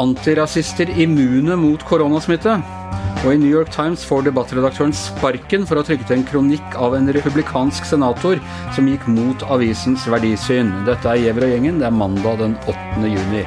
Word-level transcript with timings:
antirasister 0.00 0.90
immune 1.00 1.56
mot 1.60 1.84
koronasmitte? 1.86 2.56
Og 3.20 3.34
i 3.34 3.38
New 3.40 3.50
York 3.52 3.68
Times 3.74 4.00
får 4.08 4.24
debattredaktøren 4.30 4.94
sparken 4.96 5.66
for 5.68 5.76
å 5.76 5.82
ha 5.82 5.88
trykket 5.90 6.14
en 6.14 6.24
kronikk 6.24 6.78
av 6.80 6.96
en 6.96 7.10
republikansk 7.12 7.84
senator 7.84 8.40
som 8.76 8.88
gikk 8.88 9.04
mot 9.12 9.44
avisens 9.52 10.06
verdisyn. 10.08 10.72
Dette 10.88 11.12
er 11.12 11.26
Gjever 11.26 11.44
og 11.44 11.52
gjengen. 11.52 11.82
Det 11.82 11.90
er 11.90 12.00
mandag 12.00 12.40
den 12.40 12.56
8. 12.64 13.04
juni. 13.12 13.44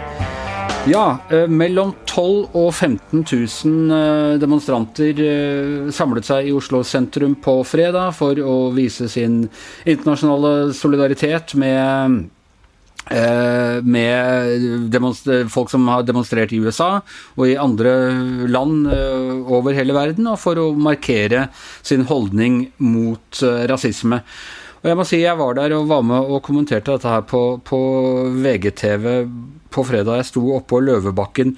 Ja, 0.85 1.17
eh, 1.31 1.47
mellom 1.47 1.93
12 2.05 2.53
og 2.59 2.69
15 2.73 3.23
000 3.23 3.97
eh, 3.97 4.37
demonstranter 4.41 5.21
eh, 5.25 5.91
samlet 5.95 6.27
seg 6.27 6.49
i 6.49 6.53
Oslo 6.53 6.81
sentrum 6.83 7.37
på 7.39 7.61
fredag 7.63 8.11
for 8.17 8.37
å 8.43 8.57
vise 8.75 9.07
sin 9.07 9.45
internasjonale 9.87 10.73
solidaritet 10.75 11.55
med 11.55 12.25
med 13.83 14.95
folk 15.51 15.69
som 15.69 15.87
har 15.91 16.05
demonstrert 16.07 16.53
i 16.55 16.61
USA 16.63 17.01
og 17.35 17.43
i 17.49 17.57
andre 17.59 17.91
land 18.47 18.87
over 19.43 19.75
hele 19.75 19.93
verden, 19.93 20.29
og 20.31 20.39
for 20.39 20.55
å 20.61 20.69
markere 20.71 21.49
sin 21.83 22.05
holdning 22.07 22.61
mot 22.79 23.43
rasisme. 23.69 24.21
Og 24.83 24.89
jeg 24.91 24.99
må 24.99 25.05
si 25.07 25.21
jeg 25.21 25.39
var 25.39 25.55
der 25.55 25.75
og 25.77 25.87
var 25.87 26.01
med 26.03 26.31
og 26.31 26.41
kommenterte 26.43 26.91
dette 26.91 27.07
her 27.07 27.21
på, 27.27 27.41
på 27.63 27.79
VGTV 28.43 29.05
på 29.71 29.83
fredag. 29.87 30.19
Jeg 30.19 30.29
sto 30.33 30.43
oppå 30.57 30.81
Løvebakken. 30.83 31.53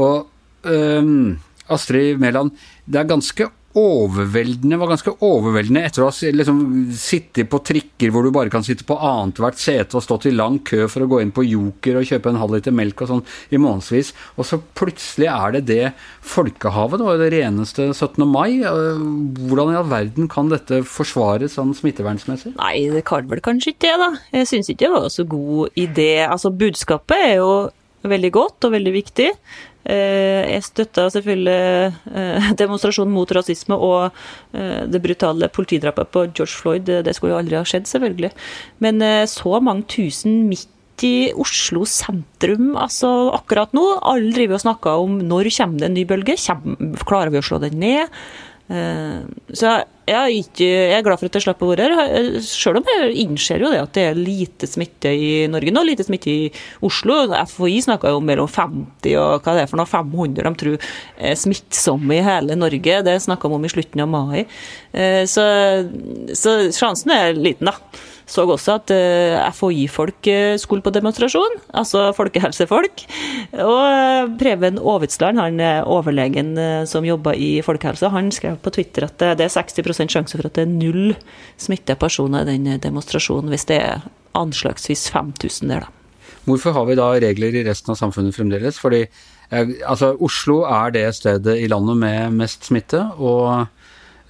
Og 0.00 0.24
um, 0.64 1.34
Astrid 1.72 2.20
Mæland, 2.22 2.54
det 2.88 3.02
er 3.02 3.10
ganske 3.10 3.48
overveldende, 3.78 4.76
var 4.80 4.90
ganske 4.90 5.14
overveldende 5.24 5.82
etter 5.86 6.04
å 6.04 6.10
ha 6.10 6.30
liksom, 6.36 6.60
sittet 6.96 7.48
på 7.50 7.60
trikker 7.64 8.12
hvor 8.12 8.26
du 8.26 8.32
bare 8.34 8.52
kan 8.52 8.64
sitte 8.66 8.84
på 8.88 8.96
annethvert 8.96 9.60
sete 9.60 9.98
og 9.98 10.04
stått 10.04 10.28
i 10.28 10.34
lang 10.34 10.58
kø 10.66 10.84
for 10.92 11.04
å 11.04 11.08
gå 11.10 11.22
inn 11.22 11.32
på 11.34 11.44
Joker 11.46 12.00
og 12.00 12.08
kjøpe 12.08 12.32
en 12.32 12.40
halv 12.40 12.56
liter 12.58 12.74
melk 12.76 13.04
og 13.04 13.10
sånn 13.10 13.24
i 13.52 13.60
månedsvis, 13.62 14.12
og 14.36 14.48
så 14.48 14.60
plutselig 14.78 15.30
er 15.32 15.56
det 15.56 15.64
det 15.70 15.92
folkehavet. 16.26 17.00
Det 17.00 17.08
var 17.08 17.18
jo 17.18 17.24
det 17.24 17.32
reneste 17.34 17.88
17. 17.92 18.22
mai. 18.28 18.62
Hvordan 18.62 19.72
i 19.72 19.78
all 19.80 19.90
verden 19.90 20.30
kan 20.32 20.50
dette 20.52 20.82
forsvares 20.86 21.56
sånn 21.58 21.74
smittevernsmessig? 21.76 22.54
Nei, 22.58 22.88
det 22.92 23.04
kan 23.08 23.28
vel 23.30 23.42
kanskje 23.44 23.74
ikke 23.74 23.86
det, 23.88 23.94
da. 24.02 24.10
Jeg 24.38 24.50
syns 24.50 24.72
ikke 24.72 24.88
det 24.88 24.96
var 24.96 25.12
så 25.12 25.26
god 25.28 25.78
idé. 25.78 26.12
Altså, 26.26 26.52
budskapet 26.52 27.28
er 27.32 27.38
jo 27.40 27.52
veldig 28.08 28.32
godt 28.34 28.66
og 28.66 28.74
veldig 28.74 28.94
viktig. 28.94 29.28
Eh, 29.82 30.42
jeg 30.46 30.62
støtta 30.66 31.08
selvfølgelig 31.10 32.12
eh, 32.14 32.50
demonstrasjonen 32.60 33.14
mot 33.14 33.32
rasisme 33.34 33.74
og 33.74 34.12
eh, 34.54 34.84
det 34.86 35.02
brutale 35.02 35.50
politidrapet 35.52 36.12
på 36.14 36.26
George 36.30 36.54
Floyd. 36.54 36.92
Det 37.06 37.16
skulle 37.16 37.34
jo 37.34 37.40
aldri 37.40 37.58
ha 37.58 37.64
skjedd, 37.66 37.88
selvfølgelig. 37.90 38.32
Men 38.84 39.02
så 39.30 39.58
mange 39.62 39.88
tusen 39.90 40.44
midt 40.50 40.68
i 41.02 41.32
Oslo 41.40 41.82
sentrum 41.88 42.76
altså 42.78 43.08
akkurat 43.34 43.72
nå. 43.74 43.84
Alle 44.06 44.30
driver 44.34 44.58
og 44.58 44.64
snakker 44.66 45.02
om 45.02 45.18
når 45.26 45.50
kommer 45.56 45.82
det 45.82 45.88
en 45.88 45.96
ny 45.98 46.06
bølge. 46.06 46.38
klarer 47.08 47.32
vi 47.32 47.40
å 47.40 47.46
slå 47.46 47.58
den 47.62 47.80
ned? 47.82 48.12
Så 48.68 49.70
jeg, 50.08 50.42
ikke, 50.42 50.66
jeg, 50.66 50.94
er 50.96 51.04
glad 51.04 51.20
for 51.20 51.28
at 51.28 51.36
jeg 51.36 51.44
slapp 51.44 51.62
å 51.62 51.68
være 51.70 51.96
her, 51.98 52.36
selv 52.46 52.80
om 52.80 52.88
jeg 52.88 53.10
innser 53.22 53.62
jo 53.62 53.70
det 53.72 53.80
at 53.82 53.92
det 53.94 54.04
er 54.08 54.18
lite 54.18 54.68
smitte 54.70 55.12
i 55.12 55.30
Norge 55.50 55.74
nå. 55.74 55.82
Lite 55.86 56.06
smitte 56.06 56.30
i 56.30 56.48
Oslo. 56.86 57.20
FHI 57.52 57.82
snakker 57.86 58.12
jo 58.12 58.20
om 58.20 58.26
mellom 58.26 58.48
50 58.50 59.18
og 59.20 59.44
hva 59.44 59.56
det 59.56 59.64
er 59.64 59.70
for 59.70 59.80
noe, 59.80 59.90
500 59.90 60.46
de 60.46 60.54
tror 60.62 60.88
er 61.30 61.38
smittsomme 61.38 62.16
i 62.16 62.24
hele 62.24 62.56
Norge. 62.58 63.02
Det 63.06 63.18
snakka 63.26 63.50
de 63.50 63.58
om 63.58 63.68
i 63.68 63.72
slutten 63.72 64.04
av 64.04 64.10
mai. 64.14 64.46
Eh, 64.92 65.22
så, 65.30 65.44
så 66.38 66.56
sjansen 66.72 67.14
er 67.14 67.38
liten, 67.38 67.70
da 67.70 67.76
så 68.32 68.46
også 68.48 68.76
at 68.78 68.92
eh, 68.94 69.36
FHI-folk 69.52 70.28
eh, 70.30 70.54
skulle 70.60 70.84
på 70.84 70.92
demonstrasjon, 70.94 71.58
altså 71.76 72.06
folkehelsefolk. 72.16 73.04
Og 73.60 73.80
eh, 73.84 74.30
Preben 74.40 74.80
Aavitsland, 74.80 75.40
han 75.42 75.60
overlegen 75.84 76.54
som 76.88 77.04
jobber 77.06 77.36
i 77.36 77.60
folkehelse, 77.64 78.12
han 78.12 78.30
skrev 78.34 78.56
på 78.62 78.72
Twitter 78.74 79.06
at 79.08 79.18
det 79.20 79.46
er 79.46 79.52
60% 79.52 80.14
sjanse 80.14 80.38
for 80.38 80.48
at 80.48 80.56
det 80.56 80.64
er 80.64 80.72
null 80.72 81.12
smittede 81.60 81.98
personer 82.00 82.46
i 82.46 82.56
den 82.56 82.80
demonstrasjonen, 82.82 83.52
hvis 83.52 83.68
det 83.68 83.82
er 83.82 84.06
anslagsvis 84.38 85.10
5000 85.12 85.74
der, 85.74 85.84
da. 85.84 85.92
Hvorfor 86.48 86.74
har 86.74 86.88
vi 86.88 86.96
da 86.98 87.12
regler 87.22 87.54
i 87.54 87.62
resten 87.68 87.92
av 87.92 88.00
samfunnet 88.00 88.34
fremdeles? 88.34 88.80
Fordi 88.82 89.04
altså, 89.52 90.16
Oslo 90.18 90.64
er 90.66 90.90
det 90.96 91.04
stedet 91.14 91.54
i 91.60 91.68
landet 91.70 92.00
med 92.00 92.40
mest 92.40 92.66
smitte. 92.66 93.04
og 93.14 93.68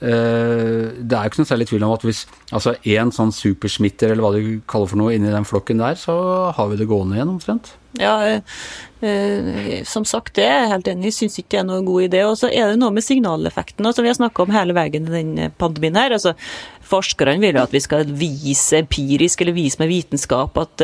det 0.02 1.14
er 1.14 1.22
jo 1.22 1.30
ikke 1.30 1.42
noe 1.42 1.50
særlig 1.52 1.68
tvil 1.70 1.84
om 1.86 1.94
at 1.94 2.06
hvis 2.06 2.24
altså 2.50 2.74
én 2.82 3.12
sånn 3.14 3.30
supersmitter, 3.34 4.12
eller 4.12 4.24
hva 4.24 4.32
du 4.34 4.64
kaller 4.66 4.90
for 4.90 4.98
noe, 4.98 5.14
inni 5.14 5.30
den 5.30 5.46
flokken 5.46 5.82
der, 5.82 5.94
så 6.00 6.16
har 6.56 6.72
vi 6.72 6.80
det 6.80 6.90
gående 6.90 7.18
igjen 7.18 7.30
omtrent. 7.36 7.76
Ja, 8.00 8.40
eh, 9.00 9.84
som 9.84 10.04
sagt, 10.08 10.34
det 10.38 10.46
er 10.46 10.62
jeg 10.62 10.70
helt 10.70 10.88
enig 10.88 11.10
i. 11.10 11.14
Syns 11.14 11.36
ikke 11.36 11.58
det 11.58 11.60
er 11.60 11.66
noen 11.68 11.88
god 11.88 12.06
idé. 12.06 12.22
Og 12.24 12.38
så 12.40 12.48
er 12.48 12.70
det 12.70 12.78
noe 12.80 12.94
med 12.94 13.04
signaleffekten, 13.04 13.88
som 13.92 14.04
vi 14.04 14.08
har 14.08 14.16
snakka 14.16 14.46
om 14.46 14.54
hele 14.54 14.76
veien 14.76 15.10
i 15.10 15.12
den 15.18 15.52
pandemien 15.60 15.98
her. 16.00 16.14
altså 16.16 16.32
Forskerne 16.88 17.40
vil 17.40 17.56
jo 17.56 17.62
at 17.62 17.72
vi 17.72 17.82
skal 17.84 18.08
vise 18.16 18.80
empirisk, 18.80 19.42
eller 19.42 19.56
vise 19.56 19.80
med 19.80 19.88
vitenskap, 19.92 20.56
at 20.60 20.82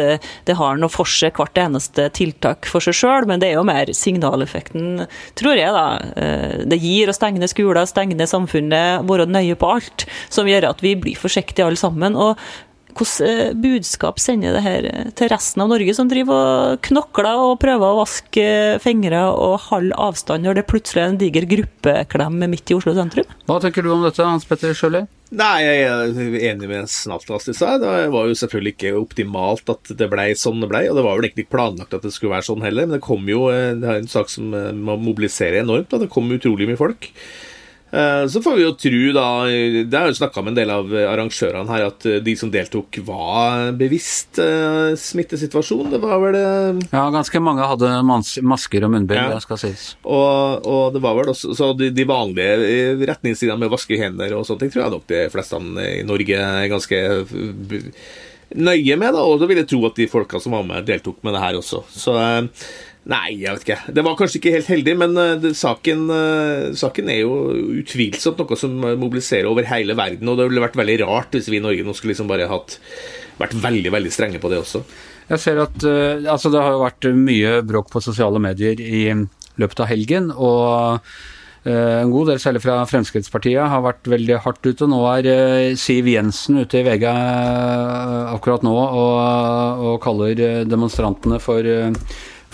det 0.49 0.57
har 0.57 0.79
noe 0.81 0.93
for 0.93 1.09
seg 1.09 1.37
hvert 1.37 1.59
eneste 1.61 2.07
tiltak 2.17 2.69
for 2.71 2.81
seg 2.81 2.97
sjøl, 2.97 3.27
men 3.29 3.43
det 3.43 3.51
er 3.51 3.59
jo 3.59 3.67
mer 3.69 3.93
signaleffekten, 3.93 5.03
tror 5.37 5.59
jeg, 5.59 5.75
da. 5.75 6.63
Det 6.65 6.81
gir 6.81 7.13
å 7.13 7.17
stenge 7.17 7.43
ned 7.43 7.53
skoler, 7.53 7.85
stenge 7.91 8.17
ned 8.17 8.31
samfunnet, 8.31 9.05
være 9.11 9.29
nøye 9.29 9.59
på 9.59 9.75
alt, 9.75 10.07
som 10.33 10.49
gjør 10.49 10.71
at 10.71 10.81
vi 10.87 10.95
blir 10.97 11.19
forsiktige 11.19 11.69
alle 11.69 11.81
sammen. 11.81 12.17
og 12.17 12.41
hvilket 12.99 13.27
eh, 13.27 13.53
budskap 13.59 14.19
sender 14.23 14.57
det 14.57 14.65
her 14.65 14.89
til 15.19 15.31
resten 15.33 15.65
av 15.65 15.71
Norge, 15.73 15.95
som 15.97 16.11
driver 16.11 16.39
og 16.39 16.83
knokler 16.87 17.45
og 17.45 17.59
prøver 17.63 17.87
å 17.87 18.01
vaske 18.03 18.49
fingre 18.85 19.25
og 19.33 19.59
halv 19.69 19.95
avstand 20.09 20.47
når 20.47 20.61
det 20.61 20.67
plutselig 20.71 21.05
er 21.05 21.13
en 21.13 21.21
diger 21.21 21.47
gruppeklem 21.49 22.43
midt 22.51 22.73
i 22.73 22.77
Oslo 22.79 22.95
sentrum? 22.97 23.29
Hva 23.49 23.61
tenker 23.63 23.87
du 23.87 23.93
om 23.95 24.05
dette, 24.05 24.25
Hans 24.25 24.47
Petter 24.49 24.77
Sjøli? 24.77 25.07
Nei, 25.29 25.59
jeg 25.61 25.81
er 25.85 26.53
enig 26.55 26.69
med 26.71 26.89
Snaltast 26.89 27.51
i 27.53 27.55
seg. 27.57 27.83
Det 27.83 28.07
var 28.15 28.31
jo 28.31 28.37
selvfølgelig 28.41 28.73
ikke 28.73 28.95
optimalt 28.97 29.69
at 29.75 29.91
det 30.01 30.09
ble 30.09 30.31
sånn 30.41 30.63
det 30.65 30.71
ble, 30.71 30.87
og 30.89 30.97
det 30.97 31.05
var 31.05 31.19
vel 31.19 31.29
egentlig 31.29 31.45
ikke 31.45 31.57
planlagt 31.59 31.99
at 31.99 32.07
det 32.07 32.15
skulle 32.15 32.39
være 32.39 32.49
sånn 32.49 32.65
heller, 32.65 32.89
men 32.89 32.97
det 32.97 33.05
kom 33.05 33.29
jo 33.29 33.51
eh, 33.53 33.75
det 33.77 33.91
er 33.91 34.01
en 34.01 34.09
sak 34.09 34.33
som 34.33 34.57
mobiliserer 34.89 35.61
enormt, 35.61 35.91
da. 35.93 36.01
det 36.01 36.13
kom 36.13 36.33
utrolig 36.33 36.71
mye 36.71 36.81
folk. 36.81 37.11
Eh, 37.91 38.27
så 38.27 38.43
får 38.43 38.57
vi 38.57 38.65
jo 38.67 38.73
tro, 38.77 39.13
da 39.17 39.27
Det 39.89 39.97
har 39.97 40.11
jo 40.11 40.17
snakka 40.19 40.43
med 40.43 40.53
en 40.53 40.59
del 40.59 40.73
av 40.73 40.93
arrangørene 40.93 41.73
her, 41.73 41.87
at 41.89 42.05
eh, 42.09 42.19
de 42.25 42.35
som 42.37 42.51
deltok, 42.53 43.01
var 43.07 43.73
bevisst 43.79 44.41
uh, 44.43 44.93
smittesituasjon. 44.99 45.89
Det 45.95 46.01
var 46.03 46.21
vel 46.21 46.39
Ja, 46.93 47.07
ganske 47.15 47.41
mange 47.41 47.65
hadde 47.65 47.91
masker 48.05 48.85
og 48.85 48.93
munnbind, 48.93 49.21
ja. 49.21 49.39
det 49.39 49.45
skal 49.47 49.61
sies. 49.63 49.91
Og, 50.05 50.67
og, 50.67 50.85
det 50.95 51.03
var 51.05 51.17
vel 51.17 51.33
også 51.33 51.55
Så 51.57 51.71
de, 51.79 51.91
de 51.95 52.07
vanlige 52.09 52.97
retningslinjene 53.09 53.61
med 53.63 53.71
å 53.71 53.77
vaske 53.77 53.99
hender 54.01 54.37
og 54.37 54.45
sånne 54.49 54.67
ting 54.67 54.75
tror 54.75 54.85
jeg 54.85 54.97
nok 54.97 55.07
de 55.09 55.23
fleste 55.33 55.57
i 55.59 56.03
Norge 56.07 56.39
er 56.39 56.69
ganske 56.71 56.99
nøye 58.49 58.97
med, 58.97 59.13
da. 59.15 59.25
Og 59.25 59.41
så 59.41 59.49
vil 59.49 59.61
jeg 59.63 59.69
tro 59.71 59.81
at 59.89 59.99
de 59.99 60.09
folka 60.11 60.41
som 60.41 60.55
var 60.57 60.65
med, 60.67 60.87
deltok 60.89 61.21
med 61.27 61.37
det 61.37 61.43
her 61.43 61.59
også. 61.59 61.83
Så 61.93 62.15
Nei, 63.09 63.39
jeg 63.41 63.57
vet 63.57 63.63
ikke. 63.65 63.93
Det 63.97 64.03
var 64.05 64.17
kanskje 64.19 64.37
ikke 64.37 64.51
helt 64.53 64.69
heldig, 64.69 64.95
men 65.01 65.15
uh, 65.17 65.31
det, 65.41 65.55
saken, 65.57 66.03
uh, 66.13 66.67
saken, 66.77 67.09
er 67.09 67.23
jo 67.23 67.39
utvilsomt 67.81 68.43
noe 68.43 68.59
som 68.61 68.75
mobiliserer 69.01 69.49
over 69.49 69.65
hele 69.71 69.97
verden. 69.97 70.29
Og 70.29 70.37
det 70.37 70.51
ville 70.51 70.65
vært 70.67 70.77
veldig 70.77 70.99
rart 71.07 71.39
hvis 71.39 71.49
vi 71.49 71.57
i 71.57 71.65
Norge 71.65 71.87
nå 71.87 71.97
skulle 71.97 72.13
liksom 72.13 72.29
bare 72.29 72.51
hatt, 72.51 72.77
vært 73.41 73.57
veldig 73.65 73.95
veldig 73.97 74.13
strenge 74.13 74.43
på 74.43 74.53
det 74.53 74.61
også. 74.61 74.85
Jeg 75.33 75.41
ser 75.41 75.65
at 75.65 75.81
uh, 75.89 76.29
altså 76.29 76.53
det 76.53 76.61
har 76.61 76.77
jo 76.77 76.85
vært 76.85 77.11
mye 77.17 77.57
bråk 77.65 77.89
på 77.97 78.05
sosiale 78.05 78.45
medier 78.45 78.77
i 78.77 79.03
løpet 79.59 79.85
av 79.85 79.93
helgen. 79.95 80.31
og 80.37 81.11
en 81.69 82.09
god 82.15 82.31
del, 82.31 82.39
særlig 82.41 82.63
fra 82.63 82.79
Fremskrittspartiet, 82.89 83.59
har 83.69 83.83
vært 83.85 84.07
veldig 84.09 84.39
hardt 84.41 84.65
ute. 84.65 84.87
Nå 84.89 85.03
er 85.11 85.75
Siv 85.77 86.07
Jensen 86.09 86.63
ute 86.63 86.79
i 86.79 86.85
VG 86.87 87.05
akkurat 87.11 88.65
nå 88.65 88.73
og, 88.73 89.83
og 89.91 89.99
kaller 90.01 90.65
demonstrantene 90.65 91.37
for 91.43 91.67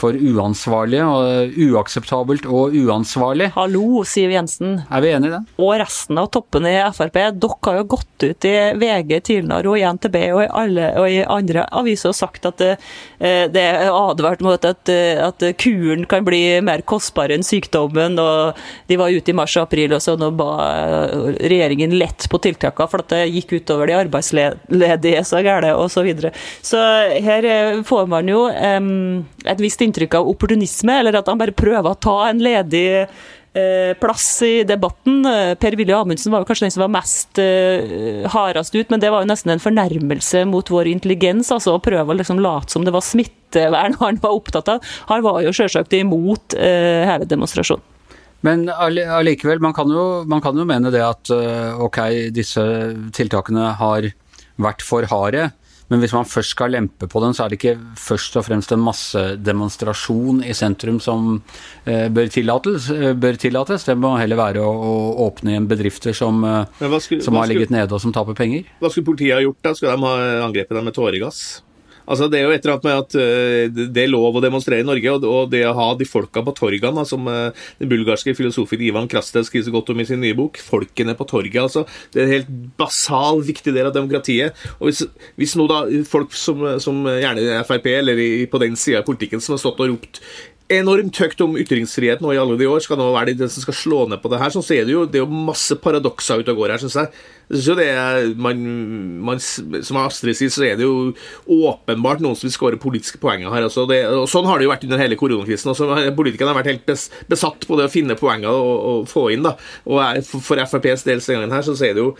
for 0.01 0.17
uansvarlige 0.17 1.05
og 1.07 1.59
uakseptabelt 1.69 2.47
og 2.51 2.75
uansvarlig. 2.75 3.51
Hallo, 3.55 4.03
Siv 4.09 4.33
Jensen. 4.35 4.81
Er 4.91 5.05
vi 5.05 5.13
enige 5.15 5.31
i 5.31 5.35
det? 5.37 5.43
Og 5.63 5.73
resten 5.81 6.19
av 6.21 6.31
toppene 6.35 6.73
i 6.73 6.81
Frp. 6.95 7.19
Dere 7.41 7.59
har 7.69 7.79
jo 7.79 7.87
gått 7.95 8.25
ut 8.25 8.49
i 8.49 8.55
VG 8.81 9.13
tidligere 9.31 9.71
og 9.71 9.79
i 9.79 9.87
NTB 9.87 10.19
og 10.35 10.43
i, 10.43 10.49
alle, 10.63 10.89
og 11.01 11.09
i 11.11 11.21
andre 11.23 11.67
aviser 11.79 12.11
og 12.11 12.19
sagt 12.19 12.49
at 12.49 12.59
det, 12.63 12.73
eh, 13.21 13.45
det 13.53 13.63
er 13.63 13.93
advart 13.93 14.43
mot 14.45 14.67
at, 14.67 14.91
at, 14.91 15.47
kuren 15.61 16.05
kan 16.11 16.27
bli 16.27 16.43
mer 16.65 16.83
kostbar 16.87 17.33
enn 17.35 17.47
sykdommen. 17.47 18.19
og 18.19 18.59
De 18.91 18.99
var 19.01 19.15
ute 19.15 19.31
i 19.31 19.37
mars 19.37 19.55
og 19.59 19.69
april 19.69 19.95
og 19.95 20.03
sånn 20.03 20.25
og 20.27 20.39
ba 20.41 20.51
regjeringen 21.39 21.95
lett 21.99 22.27
på 22.31 22.41
tiltakene 22.43 22.91
for 22.91 23.05
at 23.05 23.13
det 23.15 23.23
gikk 23.31 23.57
utover 23.61 23.89
de 23.89 23.99
arbeidsledige 23.99 25.23
så 25.25 25.43
gærent 25.45 25.79
osv. 25.79 25.93
Så, 25.95 26.03
videre. 26.03 26.33
så 26.59 26.79
her 27.23 27.47
får 27.87 28.09
man 28.11 28.27
jo 28.29 28.41
um, 28.51 29.21
et 29.47 29.61
visst 29.63 29.84
inntrykk 29.87 30.19
av 30.19 30.29
opportunisme, 30.33 30.99
eller 31.01 31.21
at 31.21 31.31
han 31.31 31.41
bare 31.41 31.57
prøver 31.57 31.93
å 31.93 32.01
ta 32.01 32.19
en 32.29 32.43
ledig 32.45 32.87
plass 34.03 34.43
i 34.43 34.65
debatten. 34.67 35.21
Per-Willy 35.63 35.93
Amundsen 35.95 36.33
var 36.35 36.43
jo 36.43 36.49
kanskje 36.49 36.65
den 36.65 36.73
som 36.75 36.83
var 36.83 36.91
mest 36.91 37.39
hardest 38.33 38.75
ut, 38.75 38.91
men 38.91 38.99
det 38.99 39.13
var 39.15 39.23
jo 39.23 39.29
nesten 39.31 39.53
en 39.55 39.63
fornærmelse 39.63 40.43
mot 40.51 40.73
vår 40.75 40.91
intelligens. 40.91 41.53
altså 41.55 41.77
Å 41.77 41.83
prøve 41.85 42.11
å 42.11 42.17
liksom 42.19 42.43
late 42.43 42.75
som 42.75 42.83
det 42.83 42.91
var 42.91 43.07
smittevern 43.07 43.95
han 44.01 44.19
var 44.25 44.35
opptatt 44.35 44.73
av. 44.75 44.91
Han 45.07 45.23
var 45.23 45.39
jo 45.47 45.55
selvsagt 45.55 45.95
imot 45.95 46.59
hele 46.59 47.31
demonstrasjonen. 47.31 47.87
Men 48.43 48.67
allikevel, 48.69 49.63
man, 49.63 49.73
man, 50.27 50.43
kan 50.43 50.59
jo 50.59 50.67
mene 50.67 50.91
det 50.91 51.07
at 51.07 51.31
ok, 51.79 52.03
disse 52.35 52.65
tiltakene 53.15 53.71
har 53.79 54.11
vært 54.61 54.83
for 54.85 55.07
harde. 55.11 55.49
Men 55.95 56.03
hvis 56.03 56.15
man 56.17 56.27
først 56.27 56.57
skal 56.57 56.73
lempe 56.75 57.07
på 57.07 57.21
den, 57.23 57.37
så 57.37 57.45
er 57.45 57.53
det 57.53 57.61
ikke 57.61 57.77
først 58.03 58.35
og 58.41 58.43
fremst 58.49 58.73
en 58.75 58.83
massedemonstrasjon 58.83 60.41
i 60.43 60.57
sentrum 60.59 60.97
som 60.99 61.37
eh, 61.87 62.09
bør, 62.11 62.27
tillates, 62.35 62.89
eh, 62.91 63.13
bør, 63.15 63.39
tillates, 63.39 63.87
Det 63.87 63.95
må 64.03 64.17
heller 64.19 64.41
være 64.41 64.65
å, 64.65 64.73
å 64.75 65.29
åpne 65.29 65.55
igjen 65.55 65.69
bedrifter 65.71 66.17
som, 66.19 66.43
eh, 66.43 66.99
skulle, 66.99 67.23
som 67.23 67.39
har 67.39 67.47
ligget 67.47 67.71
nede 67.71 67.95
og 67.95 68.03
som 68.03 68.11
taper 68.17 68.35
penger. 68.35 68.67
Hva 68.83 68.91
skulle 68.91 69.13
politiet 69.13 69.37
ha 69.37 69.45
gjort 69.45 69.63
da? 69.63 69.77
Skal 69.79 69.95
de 69.95 70.03
ha 70.09 70.43
angrepet 70.49 70.75
dem 70.75 70.91
med 70.91 70.99
tåregass? 70.99 71.45
Altså, 72.05 72.29
det 72.31 72.41
er 72.41 72.47
jo 72.47 72.55
et 72.55 72.67
eller 72.67 72.85
med 72.85 73.01
at 73.01 73.17
uh, 73.17 73.85
det 73.95 74.03
er 74.05 74.13
lov 74.13 74.39
å 74.39 74.43
demonstrere 74.45 74.85
i 74.85 74.87
Norge, 74.87 75.17
og, 75.17 75.51
det 75.53 75.65
å 75.69 75.75
ha 75.77 75.89
de 75.99 76.09
folka 76.09 76.43
på 76.45 76.55
torgene, 76.57 77.05
som 77.09 77.29
uh, 77.31 77.67
den 77.81 77.91
bulgarske 77.91 78.35
filosofen 78.37 78.83
Ivan 78.85 79.09
Krastev 79.11 79.47
skriver 79.49 79.69
så 79.69 79.75
godt 79.75 79.93
om 79.95 80.03
i 80.03 80.09
sin 80.09 80.23
nye 80.25 80.37
bok, 80.37 80.61
folkene 80.61 81.17
på 81.19 81.29
torget, 81.31 81.61
altså. 81.65 81.85
Det 82.13 82.23
er 82.23 82.27
en 82.27 82.35
helt 82.39 82.55
basal, 82.81 83.43
viktig 83.47 83.75
del 83.75 83.91
av 83.91 83.97
demokratiet. 83.97 84.57
Og 84.79 84.91
hvis, 84.91 85.05
hvis 85.41 85.57
nå 85.61 85.69
da 85.71 85.85
folk 86.09 86.35
som, 86.37 86.67
som 86.83 87.05
gjerne 87.09 87.47
er 87.59 87.69
Frp, 87.69 87.91
eller 87.99 88.21
i, 88.21 88.31
på 88.51 88.61
den 88.63 88.77
sida 88.79 89.03
av 89.03 89.09
politikken, 89.09 89.43
som 89.43 89.57
har 89.57 89.65
stått 89.65 89.83
og 89.85 89.95
ropt 89.95 90.21
enormt 90.73 91.19
høyt 91.21 91.43
om 91.45 91.57
ytringsfrihet 91.61 92.23
nå 92.25 92.31
i 92.33 92.39
alle 92.41 92.57
de 92.57 92.67
år, 92.69 92.81
skal 92.81 92.97
nå 92.97 93.11
være 93.13 93.35
den 93.37 93.51
som 93.53 93.65
skal 93.67 93.77
slå 93.77 93.99
ned 94.09 94.23
på 94.23 94.31
det 94.33 94.39
her. 94.41 94.53
Sånn 94.55 94.65
så 94.65 94.77
er 94.79 94.87
det 94.89 94.95
jo, 94.95 95.03
det 95.05 95.21
er 95.21 95.25
jo 95.27 95.43
masse 95.51 95.77
paradokser 95.81 96.41
ute 96.41 96.55
og 96.55 96.63
går 96.63 96.73
her, 96.73 96.81
syns 96.81 96.97
jeg. 97.03 97.11
Så 97.61 97.77
det 97.77 97.91
er, 97.93 98.31
man, 98.41 98.63
man, 99.27 99.43
Som 99.45 99.99
Astrid 100.01 100.39
sier, 100.39 100.53
så 100.55 100.65
er 100.65 100.79
det 100.81 100.87
jo 100.87 101.13
åpenbart 101.69 102.25
noen 102.25 102.39
som 102.39 102.49
vil 102.49 102.55
skåre 102.57 102.81
politiske 102.81 103.21
poenger 103.21 103.53
her. 103.53 103.69
Altså 103.69 103.85
det, 103.91 104.01
og 104.09 104.25
Sånn 104.33 104.49
har 104.49 104.59
det 104.59 104.69
jo 104.69 104.73
vært 104.73 104.89
under 104.89 105.05
hele 105.05 105.21
koronakrisen. 105.21 105.75
Altså, 105.75 105.91
Politikerne 106.17 106.55
har 106.55 106.61
vært 106.63 106.73
helt 106.73 106.89
bes, 106.89 107.11
besatt 107.29 107.69
på 107.69 107.79
det 107.79 107.91
å 107.91 107.93
finne 107.93 108.17
poenger 108.19 108.49
og, 108.49 108.75
og 108.91 109.09
få 109.11 109.29
inn. 109.37 109.45
da. 109.45 109.59
Og 109.85 110.01
For 110.33 110.61
FrPs 110.65 111.05
del 111.05 111.21
denne 111.21 111.45
gangen 111.45 111.59
her, 111.59 111.67
så 111.69 111.77
er 111.85 111.97
det 111.97 112.07
jo 112.07 112.15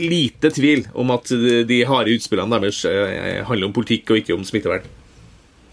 lite 0.00 0.50
tvil 0.52 0.88
om 0.96 1.12
at 1.14 1.28
de 1.68 1.84
harde 1.88 2.12
utspillene 2.16 2.60
deres 2.60 2.82
eh, 2.88 3.42
handler 3.48 3.70
om 3.70 3.76
politikk 3.76 4.12
og 4.12 4.20
ikke 4.20 4.36
om 4.36 4.44
smittevern. 4.44 4.84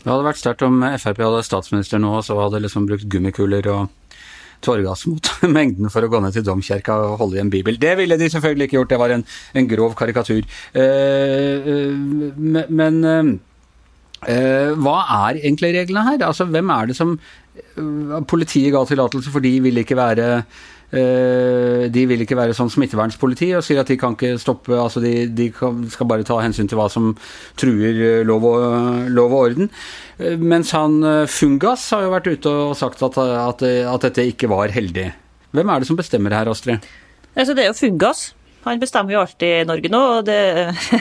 Det 0.04 0.12
hadde 0.12 0.26
vært 0.28 0.42
sterkt 0.42 0.66
om 0.68 0.82
Frp 1.00 1.22
hadde 1.24 1.44
statsminister 1.48 2.02
nå, 2.02 2.18
og 2.20 2.26
så 2.28 2.36
hadde 2.40 2.60
liksom 2.64 2.88
brukt 2.90 3.08
gummikuler 3.12 3.70
og 3.72 4.20
tåregass 4.64 5.06
mot 5.12 5.30
mengden 5.58 5.92
for 5.92 6.06
å 6.06 6.12
gå 6.12 6.20
ned 6.24 6.36
til 6.36 6.46
domkirka 6.48 6.98
og 7.06 7.18
holde 7.22 7.40
i 7.40 7.44
en 7.44 7.52
bibel. 7.54 7.80
Det 7.80 7.96
ville 8.00 8.20
de 8.20 8.30
selvfølgelig 8.32 8.70
ikke 8.70 8.80
gjort, 8.80 8.92
det 8.92 9.00
var 9.00 9.16
en, 9.16 9.26
en 9.60 9.72
grov 9.72 9.96
karikatur. 10.00 10.44
Eh, 10.76 11.72
eh 11.74 12.68
men 12.68 13.00
eh, 13.08 14.70
hva 14.80 14.98
er 15.28 15.42
egentlig 15.42 15.74
reglene 15.76 16.06
her? 16.12 16.28
Altså, 16.28 16.48
hvem 16.52 16.72
er 16.72 16.92
det 16.92 17.00
som 17.00 17.18
eh, 17.18 18.22
Politiet 18.28 18.72
ga 18.76 18.86
tillatelse, 18.88 19.32
for 19.32 19.44
de 19.44 19.58
ville 19.64 19.84
ikke 19.84 20.00
være 20.00 20.30
Eh, 20.38 20.73
de 20.94 22.04
vil 22.10 22.22
ikke 22.22 22.38
være 22.38 22.54
sånn 22.54 22.70
smittevernspoliti 22.70 23.48
og 23.58 23.64
sier 23.66 23.82
at 23.82 23.90
de 23.90 23.98
kan 23.98 24.14
ikke 24.14 24.36
stoppe 24.42 24.76
altså 24.78 25.02
de, 25.02 25.26
de 25.34 25.48
skal 25.54 26.10
bare 26.10 26.26
ta 26.28 26.38
hensyn 26.44 26.70
til 26.70 26.78
hva 26.78 26.86
som 26.92 27.14
truer 27.60 27.98
eh, 27.98 28.22
lov 28.28 28.46
og, 28.46 29.10
lov 29.10 29.34
og 29.34 29.48
orden. 29.48 29.72
Eh, 30.20 30.38
mens 30.38 30.74
han 30.78 31.00
Fungas 31.30 31.88
har 31.96 32.06
jo 32.06 32.14
vært 32.14 32.30
ute 32.30 32.54
og 32.68 32.78
sagt 32.78 33.02
at, 33.06 33.18
at, 33.18 33.66
at 33.66 34.06
dette 34.06 34.28
ikke 34.34 34.52
var 34.52 34.74
heldig. 34.76 35.10
Hvem 35.54 35.70
er 35.70 35.82
det 35.82 35.90
som 35.90 35.98
bestemmer 35.98 36.34
her, 36.34 36.50
Astrid? 36.50 36.86
Altså, 37.34 37.54
det 37.54 37.66
er 37.66 37.72
jo 37.72 37.78
Fungas. 37.78 38.32
Han 38.64 38.82
bestemmer 38.82 39.16
jo 39.16 39.22
alltid 39.24 39.62
i 39.62 39.68
Norge 39.68 39.92
nå, 39.92 40.02
og, 40.18 40.28
det, 40.28 40.40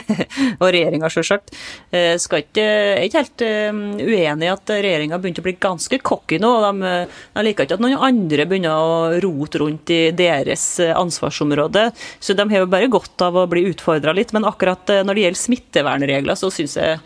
og 0.61 0.65
regjeringa 0.67 1.09
selvsagt. 1.11 1.53
Eh, 1.91 2.15
skal 2.21 2.43
ikke, 2.43 2.63
jeg 2.63 2.97
er 2.97 3.07
ikke 3.07 3.23
helt 3.23 3.45
eh, 3.47 3.81
uenig 4.03 4.49
i 4.49 4.53
at 4.53 4.73
regjeringa 4.75 5.19
begynte 5.21 5.43
å 5.43 5.47
bli 5.47 5.55
ganske 5.63 6.01
cocky 6.03 6.41
nå. 6.43 6.53
De, 6.65 6.93
de 7.37 7.45
liker 7.47 7.67
ikke 7.67 7.79
at 7.79 7.85
noen 7.85 8.07
andre 8.09 8.47
begynner 8.49 8.75
å 8.75 9.21
rote 9.23 9.63
rundt 9.63 9.93
i 9.93 10.01
deres 10.15 10.65
ansvarsområde. 10.93 11.89
Så 12.19 12.35
de 12.37 12.47
har 12.49 12.63
jo 12.63 12.71
bare 12.71 12.91
godt 12.91 13.23
av 13.25 13.37
å 13.39 13.47
bli 13.49 13.65
utfordra 13.71 14.13
litt. 14.15 14.33
Men 14.35 14.47
akkurat 14.49 14.89
eh, 14.89 15.03
når 15.05 15.15
det 15.15 15.25
gjelder 15.27 15.43
smittevernregler, 15.43 16.39
så 16.39 16.51
syns 16.53 16.77
jeg 16.79 16.99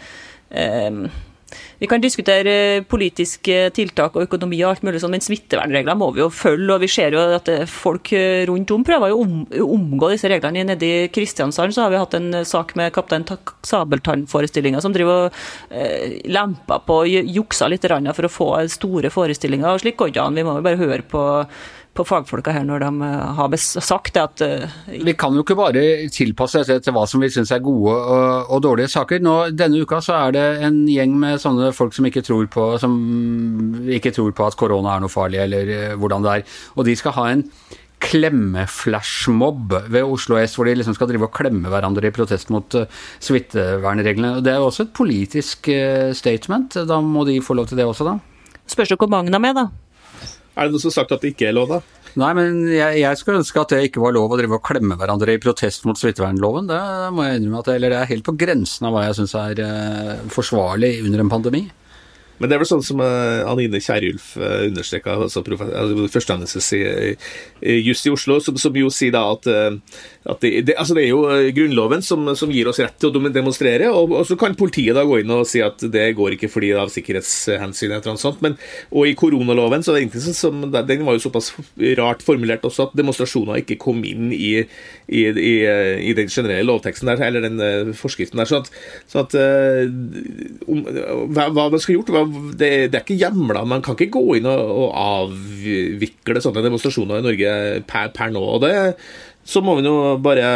eh, 0.49 1.01
vi 1.77 1.87
kan 1.89 2.01
diskutere 2.01 2.83
politiske 2.89 3.69
tiltak 3.75 4.15
og 4.17 4.25
økonomi 4.25 4.59
og 4.63 4.71
alt 4.71 4.85
mulig 4.87 5.01
sånn, 5.03 5.13
men 5.13 5.23
smittevernregler 5.23 5.97
må 5.99 6.09
vi 6.15 6.23
jo 6.23 6.29
følge. 6.33 6.73
og 6.73 6.81
Vi 6.81 6.89
ser 6.89 7.13
jo 7.13 7.21
at 7.35 7.51
folk 7.69 8.11
rundt 8.49 8.73
om 8.73 8.85
prøver 8.87 9.13
å 9.13 9.21
om, 9.21 9.43
omgå 9.77 10.09
disse 10.13 10.31
reglene. 10.31 10.65
Nede 10.71 10.89
i 10.89 11.07
Kristiansand 11.13 11.75
så 11.75 11.85
har 11.85 11.93
vi 11.93 12.01
hatt 12.01 12.17
en 12.17 12.41
sak 12.47 12.73
med 12.79 12.93
Kaptein 12.95 13.27
Sabeltann-forestillinga 13.67 14.81
som 14.81 14.95
driver 14.95 15.27
og 15.27 15.39
eh, 15.69 16.17
lemper 16.25 16.81
på 16.87 17.01
og 17.03 17.31
juksa 17.37 17.69
litt 17.69 17.85
for 17.87 18.25
å 18.25 18.31
få 18.31 18.49
store 18.73 19.11
forestillinger. 19.13 19.69
og 19.69 19.83
Slik 19.83 19.97
går 20.01 20.15
det 20.15 20.23
an. 20.23 20.37
Vi 20.37 20.45
må 20.47 20.57
jo 20.57 20.65
bare 20.65 20.81
høre 20.81 21.05
på 21.05 21.23
på 21.97 22.05
fagfolka 22.05 22.53
her 22.53 22.65
når 22.67 22.83
de 22.83 22.89
eh, 23.07 23.31
har 23.39 23.55
sagt 23.57 24.13
det 24.15 24.23
at 24.23 24.43
uh, 24.45 24.75
Vi 25.07 25.15
kan 25.19 25.35
jo 25.35 25.43
ikke 25.43 25.57
bare 25.57 25.83
tilpasse 26.13 26.61
dette 26.61 26.85
til 26.85 26.95
hva 26.95 27.05
som 27.09 27.23
vi 27.23 27.31
syns 27.33 27.51
er 27.55 27.63
gode 27.65 27.95
og, 27.95 28.51
og, 28.51 28.61
dårlige 28.63 28.91
saker. 28.93 29.23
Nå, 29.23 29.35
denne 29.57 29.81
uka 29.81 30.01
så 30.03 30.17
er 30.27 30.35
det 30.35 30.45
en 30.67 30.83
gjeng 30.89 31.15
med 31.19 31.41
sånne 31.41 31.71
folk 31.75 31.95
som 31.97 32.07
ikke 32.09 32.23
tror 32.25 32.45
på, 32.53 32.69
som 32.81 32.93
ikke 33.97 34.13
tror 34.15 34.35
på 34.37 34.45
at 34.47 34.57
korona 34.59 34.95
er 34.95 35.03
noe 35.03 35.13
farlig, 35.13 35.41
eller 35.45 35.73
uh, 35.73 35.97
hvordan 35.99 36.25
det 36.25 36.37
er. 36.37 36.55
Og 36.77 36.87
de 36.87 36.95
skal 36.99 37.15
ha 37.17 37.27
en 37.33 37.45
klemmeflashmob 38.07 39.73
ved 39.89 40.05
Oslo 40.05 40.37
S, 40.37 40.53
hvor 40.53 40.69
de 40.69 40.75
liksom 40.77 40.93
skal 40.93 41.09
drive 41.09 41.25
og 41.25 41.33
klemme 41.33 41.71
hverandre 41.71 42.11
i 42.11 42.13
protest 42.13 42.53
mot 42.53 42.77
uh, 42.77 42.85
smittevernreglene. 43.25 44.37
Det 44.45 44.53
er 44.53 44.61
jo 44.61 44.69
også 44.69 44.85
et 44.85 44.95
politisk 44.97 45.71
statement. 46.19 46.77
Da 46.87 47.01
må 47.01 47.25
de 47.27 47.39
få 47.41 47.57
lov 47.57 47.71
til 47.71 47.81
det 47.81 47.89
også, 47.89 48.11
da? 48.11 48.19
Spørs 48.67 48.93
det 48.93 48.99
hvor 49.01 49.09
mange 49.11 49.33
de 49.33 49.41
er, 49.41 49.57
da. 49.57 49.69
Er 50.57 50.65
det 50.65 50.73
noen 50.73 50.81
som 50.81 50.89
har 50.89 50.97
sagt 50.97 51.13
at 51.13 51.21
det 51.21 51.35
ikke 51.35 51.51
er 51.51 51.55
lov, 51.55 51.69
da? 51.69 51.79
Nei, 52.17 52.31
men 52.33 52.63
jeg, 52.71 53.01
jeg, 53.03 53.17
skulle 53.19 53.41
ønske 53.43 53.61
at 53.61 53.73
det 53.75 53.81
ikke 53.91 54.01
var 54.01 54.15
lov 54.15 54.31
å 54.33 54.37
drive 54.39 54.57
og 54.57 54.63
klemme 54.65 54.97
hverandre 54.97 55.35
i 55.35 55.41
protest 55.41 55.85
mot 55.85 55.99
smittevernloven. 55.99 56.69
Det 56.71 56.79
må 57.13 57.27
jeg 57.27 57.41
innrømme 57.41 57.61
at 57.61 57.69
det, 57.69 57.75
eller 57.77 57.93
det 57.93 57.99
er 57.99 58.09
helt 58.09 58.25
på 58.25 58.33
grensen 58.41 58.87
av 58.89 58.95
hva 58.95 59.03
jeg 59.05 59.19
syns 59.19 59.35
er 59.37 59.61
uh, 59.61 60.23
forsvarlig 60.33 60.95
under 61.05 61.21
en 61.21 61.29
pandemi. 61.29 61.67
Men 62.37 62.49
det 62.49 62.57
er 62.57 62.61
vel 62.61 62.69
sånn 62.69 62.85
som 62.85 63.01
uh, 63.01 63.47
Anine 63.49 63.81
Kierulf 63.81 64.35
uh, 64.39 64.67
understreka, 64.67 65.15
altså, 65.25 65.43
førsteamanuensis 65.43 66.69
i 66.77 66.81
Just 67.81 68.05
i 68.05 68.13
Oslo, 68.13 68.37
som, 68.43 68.57
som, 68.61 68.75
jo 68.77 68.91
sier 68.93 69.15
da 69.15 69.23
at, 69.33 69.47
at 69.47 70.43
det, 70.43 70.51
det, 70.69 70.75
altså 70.77 70.93
det, 70.97 71.07
er 71.07 71.09
jo 71.09 71.23
Grunnloven 71.57 72.03
som, 72.05 72.27
som, 72.37 72.51
gir 72.53 72.69
oss 72.69 72.79
rett 72.83 72.97
til 73.01 73.09
å 73.09 73.31
demonstrere, 73.33 73.89
og, 73.89 74.13
og, 74.13 74.25
så 74.29 74.37
kan 74.39 74.57
politiet 74.57 74.95
da 74.97 75.05
gå 75.07 75.21
inn 75.21 75.33
og 75.33 75.47
si 75.49 75.63
at 75.65 75.81
det 75.93 76.05
går 76.17 76.35
ikke 76.35 76.51
fordi 76.51 76.73
av 76.77 76.91
sikkerhetshensyn 76.93 77.89
eller 77.89 78.05
noe 78.13 78.21
sånt. 78.21 78.43
Men, 78.45 78.57
og 78.93 79.09
i 79.09 79.15
koronaloven 79.17 79.85
så 79.85 79.93
er 79.93 79.97
det 79.97 80.05
ingenting 80.07 80.37
som, 80.37 80.61
den 80.77 81.05
var 81.07 81.17
jo 81.17 81.25
såpass 81.25 81.51
rart 81.97 82.23
formulert 82.25 82.65
også 82.67 82.89
at 82.89 82.97
demonstrasjoner 82.97 83.63
ikke 83.63 83.79
kom 83.81 84.03
inn 84.07 84.29
i, 84.35 84.51
i, 85.07 85.23
i, 85.31 85.53
i 86.09 86.13
den 86.17 86.27
generelle 86.31 86.67
lovteksten 86.67 87.07
der, 87.07 87.21
eller 87.23 87.45
den 87.45 87.93
forskriften 87.95 88.41
der. 88.41 88.49
sånn 88.49 88.65
at, 88.65 88.71
så 89.07 89.23
at 89.23 89.37
um, 90.67 90.83
hva, 91.31 91.47
hva 91.55 91.69
man 91.71 91.83
skal 91.83 91.97
gjort, 91.97 92.11
hva 92.11 92.25
det, 92.27 92.71
det, 92.91 92.99
er 92.99 93.05
ikke 93.05 93.19
hjemla. 93.21 93.63
Man 93.69 93.85
kan 93.85 93.95
ikke 93.95 94.19
gå 94.19 94.39
inn 94.39 94.49
og, 94.51 94.73
og 94.83 94.91
avvikle 94.99 96.43
sånne 96.43 96.65
demonstrasjoner 96.65 97.21
i 97.21 97.27
Norge 97.29 97.55
per, 97.87 98.11
per 98.15 98.35
nå. 98.35 98.43
og 98.57 98.63
det 98.65 98.75
så 99.47 99.61
må 99.63 99.77
vi 99.77 99.85
nå 99.85 99.95
bare 100.23 100.47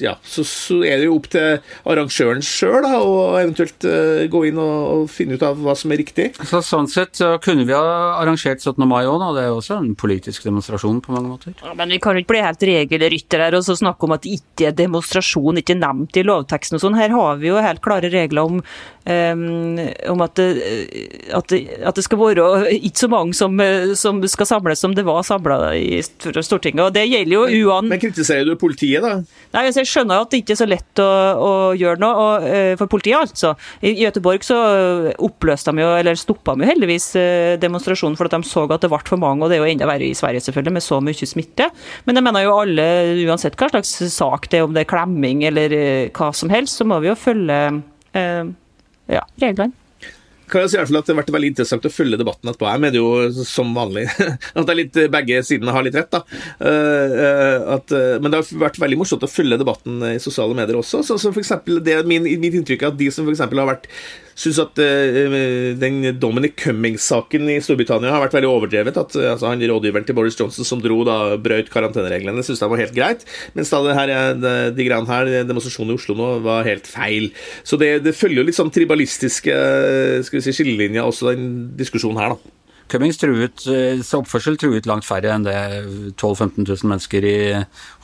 Ja, 0.00 0.14
så, 0.24 0.44
så, 0.44 0.78
er 0.84 1.00
det 1.00 1.08
jo 1.08 1.16
opp 1.18 1.28
til 1.32 1.58
arrangøren 1.88 2.42
sjøl 2.44 2.84
å 2.88 3.36
eventuelt 3.40 3.84
uh, 3.88 4.24
gå 4.32 4.42
inn 4.48 4.60
og, 4.60 4.76
og, 4.92 5.04
finne 5.12 5.36
ut 5.36 5.44
av 5.44 5.60
hva 5.60 5.76
som 5.78 5.92
er 5.92 6.00
riktig. 6.02 6.30
Så 6.48 6.62
Sånn 6.64 6.88
sett 6.90 7.20
så 7.20 7.34
kunne 7.42 7.66
vi 7.68 7.76
ha 7.76 8.18
arrangert 8.20 8.64
17. 8.64 8.80
mai 8.88 9.04
òg, 9.04 9.22
det 9.36 9.44
er 9.44 9.50
jo 9.50 9.60
også 9.60 9.78
en 9.78 9.94
politisk 9.98 10.44
demonstrasjon 10.48 11.00
på 11.04 11.14
mange 11.14 11.32
måter. 11.32 11.56
Ja, 11.62 11.72
men 11.78 11.92
vi 11.92 12.00
kan 12.02 12.16
jo 12.16 12.24
ikke 12.24 12.34
bli 12.34 12.44
helt 12.44 12.66
regelryttere 12.68 13.48
her 13.48 13.58
og 13.58 13.64
så 13.68 13.76
snakke 13.78 14.08
om 14.08 14.16
at 14.16 14.24
det 14.26 14.36
ikke 14.40 14.70
er 14.70 14.76
demonstrasjon, 14.76 15.62
ikke 15.62 15.78
nevnt 15.78 16.16
i 16.16 16.26
lovteksten 16.26 16.78
og 16.78 16.84
sånn. 16.84 17.00
Her 17.00 17.14
har 17.14 17.40
vi 17.40 17.52
jo 17.52 17.62
helt 17.62 17.84
klare 17.84 18.12
regler 18.12 18.52
om, 18.52 18.60
um, 19.06 19.78
om 20.10 20.22
at, 20.24 20.34
det, 20.38 20.46
at, 21.34 21.48
det, 21.50 21.60
at, 21.80 21.96
det, 21.96 22.04
skal 22.04 22.20
være 22.20 22.46
ikke 22.74 23.04
så 23.04 23.08
mange 23.10 23.36
som, 23.38 23.60
som 23.98 24.20
skal 24.28 24.48
samles 24.50 24.82
som 24.82 24.94
det 24.96 25.06
var 25.06 25.22
samla 25.26 25.74
i 25.78 26.00
Stortinget. 26.02 26.82
og 26.82 26.94
det 26.94 27.06
gjelder 27.06 27.34
jo 27.36 27.68
uan... 27.68 27.90
men 27.90 28.02
kritiserer 28.02 28.46
du 28.46 28.56
politiet, 28.58 29.04
da? 29.04 29.20
Nei, 29.54 29.66
altså, 29.66 29.82
Jeg 29.82 29.92
skjønner 29.92 30.24
at 30.24 30.32
det 30.32 30.42
ikke 30.42 30.56
er 30.56 30.60
så 30.62 30.68
lett 30.68 31.02
å, 31.02 31.08
å 31.38 31.52
gjøre 31.78 32.02
noe 32.02 32.26
og, 32.26 32.46
uh, 32.46 32.72
for 32.80 32.90
politiet, 32.90 33.18
altså. 33.20 33.54
I 33.86 33.94
Göteborg 34.02 34.46
så 34.46 34.58
oppløste 35.22 35.74
de 35.74 35.84
jo, 35.84 35.92
eller 36.00 36.18
stoppa 36.18 36.56
de 36.56 36.66
jo 36.66 36.72
heldigvis 36.72 37.10
uh, 37.18 37.54
demonstrasjonen 37.62 38.18
fordi 38.18 38.36
de 38.36 38.50
så 38.50 38.66
at 38.66 38.82
det 38.82 38.90
ble 38.90 39.02
for 39.06 39.20
mange, 39.22 39.44
og 39.44 39.52
det 39.52 39.58
er 39.58 39.64
jo 39.64 39.70
enda 39.70 39.88
verre 39.88 40.08
i 40.08 40.16
Sverige, 40.16 40.42
selvfølgelig, 40.48 40.76
med 40.76 40.84
så 40.84 41.00
mye 41.04 41.30
smitte. 41.30 41.70
Men 42.08 42.18
jeg 42.18 42.26
mener 42.26 42.46
jo 42.46 42.58
alle, 42.60 42.86
uansett 43.26 43.58
hva 43.58 43.70
slags 43.70 43.94
sak 44.12 44.50
det 44.50 44.60
er, 44.60 44.66
om 44.66 44.74
det 44.76 44.84
er 44.84 44.90
klemming 44.90 45.44
eller 45.46 45.74
uh, 45.76 46.14
hva 46.16 46.32
som 46.36 46.52
helst, 46.52 46.80
så 46.80 46.88
må 46.88 47.00
vi 47.02 47.12
jo 47.12 47.18
følge 47.18 47.60
ja, 49.08 49.26
reglene. 49.40 49.72
Kan 50.50 50.62
jeg 50.62 50.72
si 50.72 50.76
i 50.76 50.80
hvert 50.80 50.90
fall 50.90 51.00
at 51.00 51.08
det 51.08 51.14
har 51.14 51.20
vært 51.22 51.32
veldig 51.36 51.50
interessant 51.52 51.88
å 51.88 51.92
følge 51.92 52.18
debatten 52.20 52.50
etterpå. 52.50 52.68
Jeg 52.70 52.82
mener 52.84 53.00
jo 53.00 53.44
som 53.46 53.72
vanlig 53.76 54.06
at 54.56 54.60
det 54.62 54.74
er 54.74 54.80
litt, 54.80 55.00
begge 55.16 55.40
sidene 55.46 55.74
har 55.74 55.86
litt 55.86 55.98
rett. 55.98 56.12
da. 56.12 56.22
Uh, 56.60 57.74
at, 57.76 57.90
uh, 57.94 58.18
men 58.22 58.32
det 58.32 58.42
har 58.42 58.62
vært 58.66 58.80
veldig 58.82 59.00
morsomt 59.02 59.26
å 59.26 59.30
følge 59.30 59.58
debatten 59.60 59.98
i 60.12 60.20
sosiale 60.22 60.56
medier 60.56 60.78
også. 60.78 61.02
Så, 61.06 61.18
så 61.18 61.32
for 61.32 61.42
eksempel, 61.42 61.82
det, 61.84 61.98
er 61.98 62.06
min, 62.08 62.28
mitt 62.42 62.54
inntrykk 62.60 62.86
er 62.86 62.94
at 62.94 63.00
de 63.00 63.10
som 63.12 63.26
for 63.26 63.46
har 63.46 63.68
vært 63.68 63.90
syns 64.36 64.58
at 64.60 64.78
uh, 64.84 65.34
den 65.80 66.10
Dominic 66.20 66.58
Cummings-saken 66.60 67.48
i 67.54 67.58
Storbritannia 67.64 68.12
har 68.12 68.22
vært 68.22 68.36
veldig 68.36 68.50
overdrevet. 68.52 69.00
At 69.00 69.16
altså, 69.16 69.50
han 69.50 69.64
Rådgiveren 69.66 70.06
til 70.06 70.16
Boris 70.18 70.36
Johnson 70.38 70.68
som 70.68 70.82
dro, 70.84 71.00
da 71.08 71.34
brøt 71.42 71.72
karantenereglene, 71.72 72.44
syns 72.46 72.62
de 72.62 72.70
var 72.70 72.82
helt 72.82 72.94
greit. 72.94 73.26
Mens 73.56 73.72
da 73.72 73.80
det 73.82 73.96
her, 73.96 74.12
de, 74.38 74.54
de 74.76 74.86
greiene 74.86 75.10
her, 75.10 75.32
demonstrasjonen 75.48 75.94
i 75.94 75.98
Oslo 75.98 76.14
nå, 76.18 76.28
var 76.44 76.68
helt 76.68 76.86
feil. 76.86 77.30
Så 77.66 77.80
det, 77.80 77.90
det 78.04 78.14
følger 78.16 78.42
jo 78.42 78.46
litt 78.50 78.58
sånn 78.58 78.72
tribalistiske 78.74 79.56
skal 80.28 80.35
skal 80.36 80.52
vi 80.52 80.54
si, 80.54 80.56
skillelinja 80.60 81.06
også 81.06 81.32
den 81.32 81.50
diskusjonen 81.78 82.22
her, 82.22 82.36
da. 82.36 82.54
Cummings 82.86 83.18
truet, 83.18 83.64
eh, 83.66 84.02
oppførsel 84.14 84.58
truet 84.62 84.86
langt 84.86 85.06
færre 85.06 85.32
enn 85.34 85.46
det 85.46 85.56
12 86.14 86.36
000-15 86.38 86.68
000 86.68 86.92
mennesker 86.92 87.24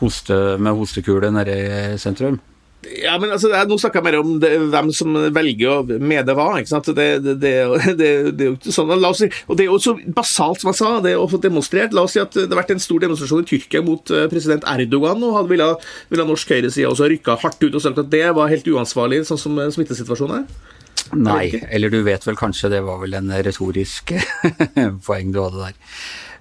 hoste, 0.01 0.39
med 0.59 0.75
hostekule 0.81 1.31
nede 1.31 1.55
i 1.55 2.01
sentrum. 2.03 2.41
Ja, 2.83 3.15
men 3.21 3.31
altså, 3.31 3.47
Nå 3.69 3.77
snakker 3.79 4.01
jeg 4.01 4.09
mer 4.09 4.17
om 4.19 4.33
det, 4.43 4.51
hvem 4.73 4.89
som 4.95 5.15
velger 5.35 5.71
å 5.71 5.99
mene 6.03 6.35
hva. 6.35 6.49
ikke 6.59 6.73
sant? 6.73 6.89
Det, 6.97 7.07
det, 7.23 7.37
det, 7.43 7.53
er 7.53 8.49
jo 8.49 8.55
ikke 8.57 8.75
sånn. 8.75 8.91
La 8.99 9.13
oss 9.13 9.23
si, 9.23 9.29
og 9.47 9.59
Det 9.59 9.67
er 9.67 9.71
jo 9.71 9.79
så 9.83 9.95
basalt 10.17 10.63
som 10.63 10.73
jeg 10.73 10.81
sa, 10.81 10.91
det 11.05 11.15
å 11.19 11.29
få 11.31 11.39
demonstrert. 11.43 11.95
La 11.95 12.03
oss 12.09 12.17
si 12.17 12.23
at 12.23 12.35
det 12.35 12.49
har 12.49 12.59
vært 12.59 12.75
en 12.75 12.83
stor 12.83 13.05
demonstrasjon 13.05 13.45
i 13.45 13.49
Tyrkia 13.53 13.85
mot 13.87 14.11
eh, 14.11 14.27
president 14.33 14.67
Erdogan, 14.75 15.23
og 15.23 15.39
hadde 15.39 15.55
ville, 15.55 15.71
ville 16.11 16.27
norsk 16.27 16.57
høyreside 16.57 16.91
også 16.91 17.11
rykka 17.13 17.39
hardt 17.45 17.63
ut 17.63 17.79
og 17.79 17.87
sagt 17.87 18.03
at 18.03 18.11
det 18.13 18.27
var 18.35 18.51
helt 18.51 18.75
uansvarlig, 18.75 19.23
sånn 19.31 19.41
som 19.41 19.63
smittesituasjonen 19.79 20.43
er. 20.43 20.72
Nei, 21.13 21.51
eller 21.69 21.93
du 21.93 22.01
vet 22.07 22.25
vel 22.27 22.39
kanskje, 22.39 22.71
det 22.73 22.83
var 22.87 23.01
vel 23.03 23.19
en 23.19 23.33
retorisk 23.45 24.15
poeng 25.07 25.33
du 25.35 25.41
hadde 25.43 25.67
der. 25.67 25.81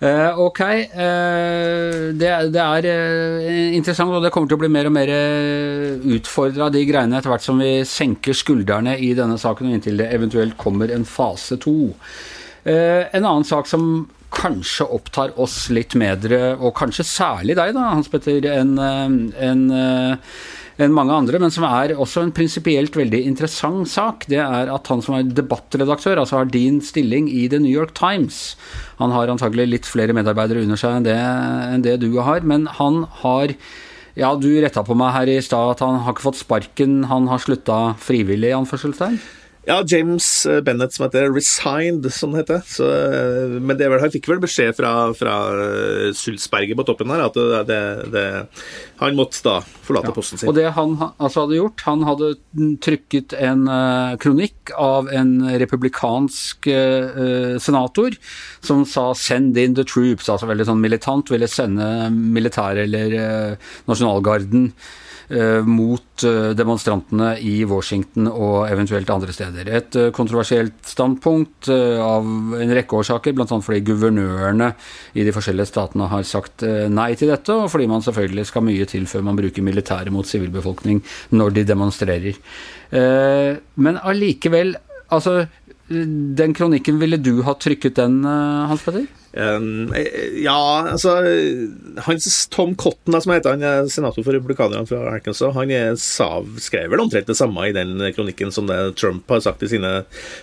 Uh, 0.01 0.39
ok, 0.48 0.62
uh, 0.98 2.08
det, 2.18 2.30
det, 2.56 2.62
er 2.62 2.88
uh, 2.89 3.74
interessant, 3.77 4.10
og 4.10 4.24
det 4.25 4.32
kommer 4.34 4.50
til 4.50 4.58
å 4.58 4.62
bli 4.63 4.72
mer 4.74 4.89
og 4.89 4.96
mer 4.96 5.12
utfordra, 6.15 6.72
de 6.74 6.82
greiene, 6.89 7.20
etter 7.20 7.30
hvert 7.30 7.46
som 7.46 7.62
vi 7.62 7.84
senker 7.86 8.38
skuldrene 8.38 8.96
i 8.98 9.12
denne 9.18 9.38
saken, 9.41 9.70
og 9.70 9.77
inntil 9.77 10.01
det 10.01 10.10
eventuelt 10.15 10.58
kommer 10.62 10.89
en 10.94 11.06
fase 11.06 11.60
to. 11.62 11.94
en 12.65 13.25
annen 13.25 13.46
sak 13.46 13.70
som 13.70 14.08
kanskje 14.41 14.88
opptar 14.98 15.36
oss 15.41 15.67
litt 15.74 15.93
bedre, 16.00 16.55
og 16.57 16.74
kanskje 16.79 17.05
særlig 17.07 17.57
deg, 17.60 17.75
da, 17.77 17.91
Hans 17.93 18.10
Petter, 18.12 18.45
enn 18.50 18.74
en, 18.81 19.63
en 20.81 20.95
mange 20.95 21.13
andre, 21.13 21.39
men 21.41 21.53
som 21.53 21.65
er 21.67 21.93
også 21.93 22.24
en 22.25 22.33
prinsipielt 22.33 22.95
veldig 22.98 23.21
interessant 23.27 23.89
sak, 23.91 24.25
det 24.31 24.39
er 24.41 24.71
at 24.74 24.89
han 24.89 25.03
som 25.05 25.17
er 25.17 25.29
debattredaktør, 25.29 26.24
altså 26.24 26.39
har 26.39 26.50
din 26.51 26.79
stilling 26.86 27.29
i 27.29 27.45
The 27.51 27.62
New 27.62 27.71
York 27.71 27.93
Times 27.98 28.55
Han 29.01 29.13
har 29.13 29.29
antagelig 29.31 29.67
litt 29.69 29.89
flere 29.89 30.15
medarbeidere 30.15 30.63
under 30.65 30.79
seg 30.79 31.00
enn 31.00 31.07
det, 31.07 31.17
enn 31.17 31.86
det 31.86 32.00
du 32.01 32.10
har, 32.21 32.41
men 32.45 32.67
han 32.79 33.03
har 33.21 33.53
ja, 34.17 34.33
du 34.36 34.50
retta 34.60 34.83
på 34.83 34.95
meg 34.98 35.13
her 35.15 35.29
i 35.31 35.41
stad 35.43 35.75
at 35.75 35.83
han 35.86 36.01
har 36.03 36.15
ikke 36.15 36.27
fått 36.29 36.41
sparken, 36.41 37.05
han 37.12 37.29
har 37.31 37.39
slutta 37.41 37.93
frivillig, 38.01 38.51
i 38.51 38.57
anførselstegn? 38.57 39.21
Ja, 39.63 39.84
James 39.86 40.46
eh, 40.46 40.62
Bennett 40.62 40.94
som 40.94 41.03
heter 41.06 41.30
'Resigned', 41.30 42.10
som 42.10 42.32
det 42.32 42.38
heter. 42.41 42.62
Så, 42.65 42.86
eh, 42.89 43.60
men 43.62 43.77
det 43.77 43.89
vel, 43.91 44.00
han 44.01 44.10
fikk 44.10 44.30
vel 44.32 44.39
beskjed 44.41 44.74
fra, 44.74 45.13
fra 45.13 45.36
eh, 45.53 46.08
Sulzberger 46.18 46.74
på 46.80 46.86
toppen 46.88 47.13
her 47.13 47.22
at 47.27 47.38
det, 47.70 47.82
det, 48.10 48.24
han 48.98 49.20
måtte 49.20 49.44
da 49.46 49.60
forlate 49.86 50.10
ja. 50.10 50.15
posten 50.15 50.41
sin. 50.41 50.50
Og 50.50 50.58
det 50.58 50.65
han 50.74 50.96
altså 51.12 51.44
hadde 51.44 51.60
gjort, 51.60 51.84
han 51.86 52.08
hadde 52.08 52.32
trykket 52.82 53.36
en 53.38 53.68
uh, 53.70 54.18
kronikk 54.22 54.74
av 54.82 55.12
en 55.13 55.36
republikansk 55.62 56.65
uh, 56.72 57.60
senator 57.62 58.18
som 58.65 58.82
sa 58.86 59.12
'send 59.13 59.58
in 59.62 59.77
the 59.77 59.86
troops', 59.86 60.30
altså 60.30 60.50
veldig 60.50 60.65
sånn 60.72 60.82
militant, 60.82 61.30
ville 61.30 61.50
sende 61.50 62.10
militæret 62.10 62.89
eller 62.89 63.13
uh, 63.13 63.72
nasjonalgarden 63.86 64.72
mot 65.63 66.23
eh, 66.27 66.51
demonstrantene 66.57 67.33
i 67.39 67.61
Washington 67.67 68.27
og 68.31 68.65
eventuelt 68.67 69.09
andre 69.13 69.33
steder. 69.35 69.69
Et 69.71 69.97
eh, 70.00 70.09
kontroversielt 70.15 70.75
standpunkt 70.88 71.69
av 71.71 72.27
en 72.57 72.73
rekke 72.75 72.97
årsaker, 73.00 73.35
bl.a. 73.38 73.45
fordi 73.47 73.83
guvernørene 73.88 74.71
i 75.15 75.25
de 75.27 75.33
forskjellige 75.35 75.69
statene 75.69 76.09
har 76.11 76.25
sagt 76.27 76.65
nei 76.91 77.11
til 77.19 77.31
dette, 77.31 77.55
og 77.55 77.71
fordi 77.71 77.88
man 77.91 78.03
selvfølgelig 78.03 78.47
skal 78.50 78.65
mye 78.65 78.88
til 78.89 79.07
før 79.09 79.25
man 79.29 79.39
bruker 79.39 79.65
militæret 79.65 80.13
mot 80.13 80.27
sivilbefolkning 80.27 81.01
når 81.38 81.55
de 81.55 81.65
demonstrerer. 81.71 82.41
Men 82.91 84.00
allikevel, 84.01 84.75
altså 85.09 85.45
Den 85.91 86.53
kronikken, 86.55 87.00
ville 87.01 87.17
du 87.19 87.41
ha 87.43 87.53
trykket 87.59 87.97
den, 88.00 88.21
Hans 88.23 88.83
Petter? 88.85 89.09
Um, 89.31 89.93
ja, 90.43 90.88
altså 90.91 91.13
hans 92.03 92.47
Tom 92.51 92.73
Cotton, 92.75 93.15
som 93.23 93.31
heter 93.31 93.55
han 93.55 93.63
er 93.63 93.88
senator 93.91 94.25
for 94.25 94.35
republikanerne 94.35 94.88
fra 94.89 95.05
Arkansas, 95.13 95.53
han 95.55 95.71
er, 95.71 95.95
sav, 96.00 96.50
skrev 96.59 96.91
vel 96.91 97.03
omtrent 97.05 97.29
det 97.31 97.38
samme 97.39 97.69
i 97.69 97.75
den 97.75 97.95
kronikken 98.15 98.51
som 98.51 98.67
Trump 99.00 99.31
har 99.31 99.43
sagt 99.45 99.63
i 99.63 99.71
sine 99.71 99.93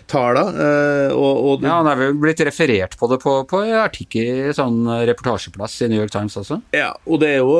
taler. 0.09 0.53
Uh, 0.57 1.13
og, 1.13 1.45
og, 1.53 1.69
ja, 1.69 1.77
han 1.83 1.91
er 1.93 2.01
vel 2.01 2.17
blitt 2.21 2.43
referert 2.49 2.97
på 2.99 3.11
det 3.13 3.21
på, 3.25 3.37
på 3.51 3.63
artikkel, 3.77 4.49
sånn 4.57 4.81
reportasjeplass 5.11 5.83
i 5.85 5.91
New 5.93 6.01
York 6.01 6.15
Times 6.15 6.39
også. 6.41 6.61
Ja, 6.77 6.95
og 7.05 7.21
det 7.23 7.35
er 7.37 7.43
jo 7.43 7.57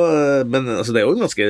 Men 0.49 0.67
altså, 0.79 0.93
det 0.95 1.01
er 1.01 1.07
jo 1.07 1.15
en 1.15 1.23
ganske, 1.23 1.47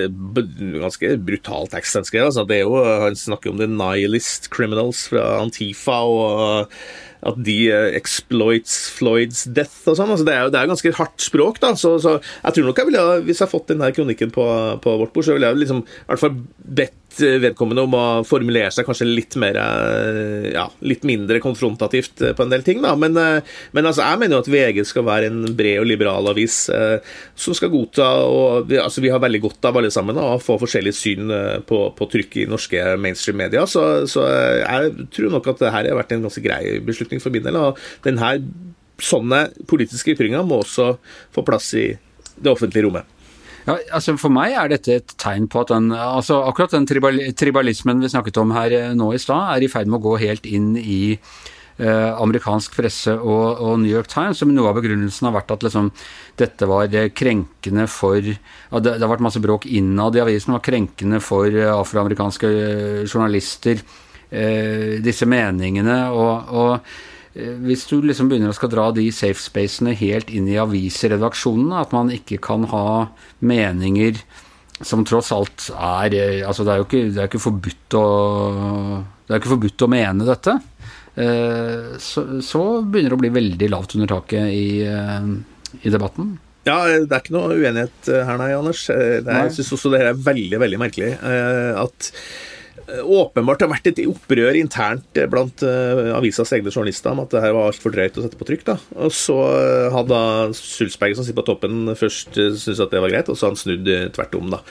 ganske 0.83 1.13
brutal 1.23 1.69
tekst 1.71 1.99
han 1.99 2.07
skrev. 2.07 2.27
Altså, 2.29 2.45
det 2.49 2.59
er 2.59 2.67
jo, 2.67 2.79
han 3.05 3.17
snakker 3.17 3.53
om 3.53 3.61
the 3.61 3.69
nihilist 3.69 4.49
criminals 4.53 5.07
fra 5.11 5.37
Antifa 5.39 6.01
og 6.03 6.73
at 7.19 7.39
de 7.43 7.57
uh, 7.67 7.89
exploits 7.97 8.75
Floyds 8.95 9.43
death 9.55 9.89
og 9.89 9.97
sånn. 9.99 10.13
Altså, 10.13 10.27
det, 10.27 10.35
er, 10.35 10.53
det 10.53 10.61
er 10.61 10.71
ganske 10.71 10.93
hardt 10.99 11.23
språk, 11.23 11.59
da. 11.63 11.73
Så, 11.79 11.97
så 12.03 12.17
jeg 12.19 12.55
tror 12.55 12.69
nok 12.69 12.81
jeg 12.81 12.91
ville, 12.91 13.05
hvis 13.27 13.41
jeg 13.41 13.47
har 13.47 13.51
fått 13.51 13.73
den 13.73 13.83
her 13.83 13.95
kronikken 13.95 14.31
på, 14.35 14.45
på 14.83 14.95
vårt 15.01 15.13
bord, 15.15 15.27
så 15.27 15.35
ville 15.35 15.51
jeg 15.51 15.63
liksom, 15.65 15.83
i 15.83 16.09
hvert 16.11 16.23
fall 16.23 16.39
bedt 16.79 16.97
vedkommende 17.17 17.83
om 17.83 17.95
å 17.97 18.03
formulere 18.27 18.71
seg 18.73 18.85
kanskje 18.87 19.07
litt 19.07 19.35
mer 19.41 19.57
eh, 19.59 20.49
ja, 20.53 20.65
litt 20.85 21.05
mindre 21.07 21.41
konfrontativt 21.43 22.21
på 22.35 22.45
en 22.45 22.53
del 22.53 22.63
ting. 22.63 22.81
da, 22.83 22.95
Men, 22.99 23.17
eh, 23.17 23.41
men 23.75 23.89
altså, 23.89 24.03
jeg 24.05 24.21
mener 24.21 24.37
jo 24.37 24.43
at 24.43 24.51
VG 24.53 24.85
skal 24.87 25.05
være 25.07 25.31
en 25.31 25.41
bred 25.57 25.81
og 25.81 25.89
liberal 25.89 26.29
avis 26.31 26.61
eh, 26.73 26.97
som 27.35 27.57
skal 27.57 27.73
godta 27.73 28.07
og 28.29 28.71
altså, 28.71 29.03
vi 29.03 29.11
har 29.13 29.21
veldig 29.23 29.41
godt 29.43 29.69
av 29.69 29.79
alle 29.79 29.91
sammen 29.93 30.17
da, 30.17 30.25
å 30.35 30.41
få 30.43 30.59
forskjellig 30.61 30.95
syn 30.95 31.35
på, 31.67 31.83
på 31.95 32.09
trykk 32.13 32.41
i 32.43 32.47
norske 32.49 32.95
mainstream-medier. 33.01 33.67
Så, 33.69 33.85
så, 34.09 34.25
jeg 34.61 35.07
tror 35.15 35.33
nok 35.35 35.53
at 35.53 35.63
det 35.63 35.73
her 35.73 35.89
har 35.91 35.99
vært 35.99 36.15
en 36.15 36.25
ganske 36.27 36.43
grei 36.43 36.79
beslutning 36.85 37.23
for 37.23 37.33
min 37.33 37.45
del. 37.45 37.59
og 37.59 37.79
denne, 38.05 38.35
Sånne 38.99 39.45
politiske 39.69 40.11
ytringer 40.11 40.43
må 40.43 40.57
også 40.59 40.89
få 41.31 41.45
plass 41.47 41.71
i 41.79 41.85
det 42.35 42.51
offentlige 42.51 42.83
rommet. 42.83 43.18
Ja, 43.69 43.75
altså 43.93 44.15
For 44.17 44.33
meg 44.33 44.55
er 44.57 44.71
dette 44.71 44.95
et 44.97 45.13
tegn 45.21 45.45
på 45.51 45.61
at 45.61 45.69
den, 45.69 45.91
altså 45.93 46.41
akkurat 46.47 46.73
den 46.73 46.87
tribalismen 46.89 48.01
vi 48.01 48.09
snakket 48.09 48.39
om 48.41 48.55
her 48.55 48.73
eh, 48.73 48.91
nå 48.97 49.11
i 49.13 49.21
stad, 49.21 49.53
er 49.53 49.65
i 49.65 49.69
ferd 49.69 49.91
med 49.91 49.99
å 49.99 50.07
gå 50.07 50.15
helt 50.23 50.47
inn 50.49 50.71
i 50.79 51.01
eh, 51.13 52.09
amerikansk 52.09 52.79
presse 52.79 53.13
og, 53.13 53.61
og, 53.61 53.75
New 53.83 53.91
York 53.91 54.09
Times. 54.09 54.41
som 54.41 54.49
Noe 54.55 54.71
av 54.71 54.79
begrunnelsen 54.79 55.29
har 55.29 55.35
vært 55.37 55.53
at 55.53 55.67
liksom, 55.67 55.91
dette 56.41 56.69
var 56.69 56.89
eh, 56.89 57.11
krenkende 57.13 57.85
for 57.91 58.17
ja, 58.25 58.33
det, 58.33 58.95
det, 58.95 59.03
har 59.05 59.13
vært 59.13 59.27
masse 59.27 59.43
bråk 59.43 59.69
innad 59.69 60.17
i 60.17 60.23
avisen, 60.25 60.55
var 60.57 60.65
krenkende 60.65 61.21
for 61.21 61.53
eh, 61.53 61.69
afroamerikanske 61.69 62.51
journalister, 63.05 63.85
eh, 64.33 64.97
disse 65.05 65.29
meningene. 65.29 66.01
og, 66.09 66.57
og 66.57 67.07
hvis 67.33 67.85
du 67.89 67.99
liksom 68.01 68.29
begynner 68.29 68.51
å 68.51 68.57
skal 68.57 68.71
dra 68.73 68.87
de 68.95 69.05
safe 69.13 69.41
spacene 69.41 69.93
helt 69.97 70.31
inn 70.33 70.47
i 70.49 70.57
avisredaksjonene, 70.59 71.83
at 71.83 71.93
man 71.95 72.09
ikke 72.13 72.39
kan 72.41 72.65
ha 72.71 72.87
meninger 73.45 74.17
som 74.81 75.03
tross 75.07 75.31
alt 75.35 75.69
er 75.75 76.15
eh, 76.15 76.41
Altså, 76.47 76.65
det 76.65 76.73
er 76.73 76.81
jo 76.81 76.87
ikke, 76.87 77.05
det 77.11 77.21
er 77.21 77.29
ikke 77.29 77.43
forbudt 77.43 77.97
å 77.99 78.03
Det 79.27 79.33
er 79.33 79.41
ikke 79.41 79.53
forbudt 79.53 79.85
å 79.85 79.89
mene 79.91 80.27
dette. 80.27 80.53
Eh, 81.19 81.95
så, 82.01 82.25
så 82.45 82.61
begynner 82.81 83.13
det 83.13 83.17
å 83.17 83.23
bli 83.25 83.33
veldig 83.39 83.71
lavt 83.73 83.97
under 83.97 84.13
taket 84.15 84.53
i, 84.55 84.69
i 85.83 85.91
debatten. 85.91 86.37
Ja, 86.67 86.79
det 86.85 87.07
er 87.11 87.21
ikke 87.21 87.35
noe 87.35 87.57
uenighet 87.57 88.09
her, 88.09 88.39
nei, 88.39 88.49
Anders. 88.55 88.85
Er, 88.93 89.21
jeg 89.23 89.53
syns 89.57 89.73
også 89.75 89.91
det 89.93 90.01
her 90.01 90.11
er 90.11 90.23
veldig, 90.25 90.59
veldig 90.63 90.79
merkelig. 90.81 91.11
At 91.19 92.09
åpenbart 93.03 93.63
har 93.63 93.71
vært 93.71 93.89
et 93.91 94.01
opprør 94.09 94.57
internt 94.57 95.19
blant 95.31 95.63
uh, 95.65 96.15
avisas 96.17 96.51
egne 96.55 96.71
journalister 96.71 97.13
om 97.13 97.23
at 97.23 97.33
det 97.33 97.43
her 97.43 97.55
var 97.55 97.69
altfor 97.69 97.93
drøyt 97.93 98.17
å 98.19 98.23
sette 98.25 98.39
på 98.39 98.47
trykk. 98.47 98.65
da. 98.67 98.75
Og 99.05 99.13
så 99.15 99.37
hadde 99.93 100.19
Sulsberg, 100.57 101.15
som 101.17 101.25
sitter 101.27 101.39
på 101.39 101.47
toppen, 101.49 101.91
først 101.99 102.33
syntes 102.35 102.81
at 102.83 102.93
det 102.93 103.03
var 103.03 103.13
greit, 103.13 103.29
og 103.31 103.37
så 103.37 103.47
har 103.47 103.53
han 103.55 103.61
snudd 103.61 103.89
tvert 104.15 104.37
om. 104.39 104.53
da. 104.53 104.61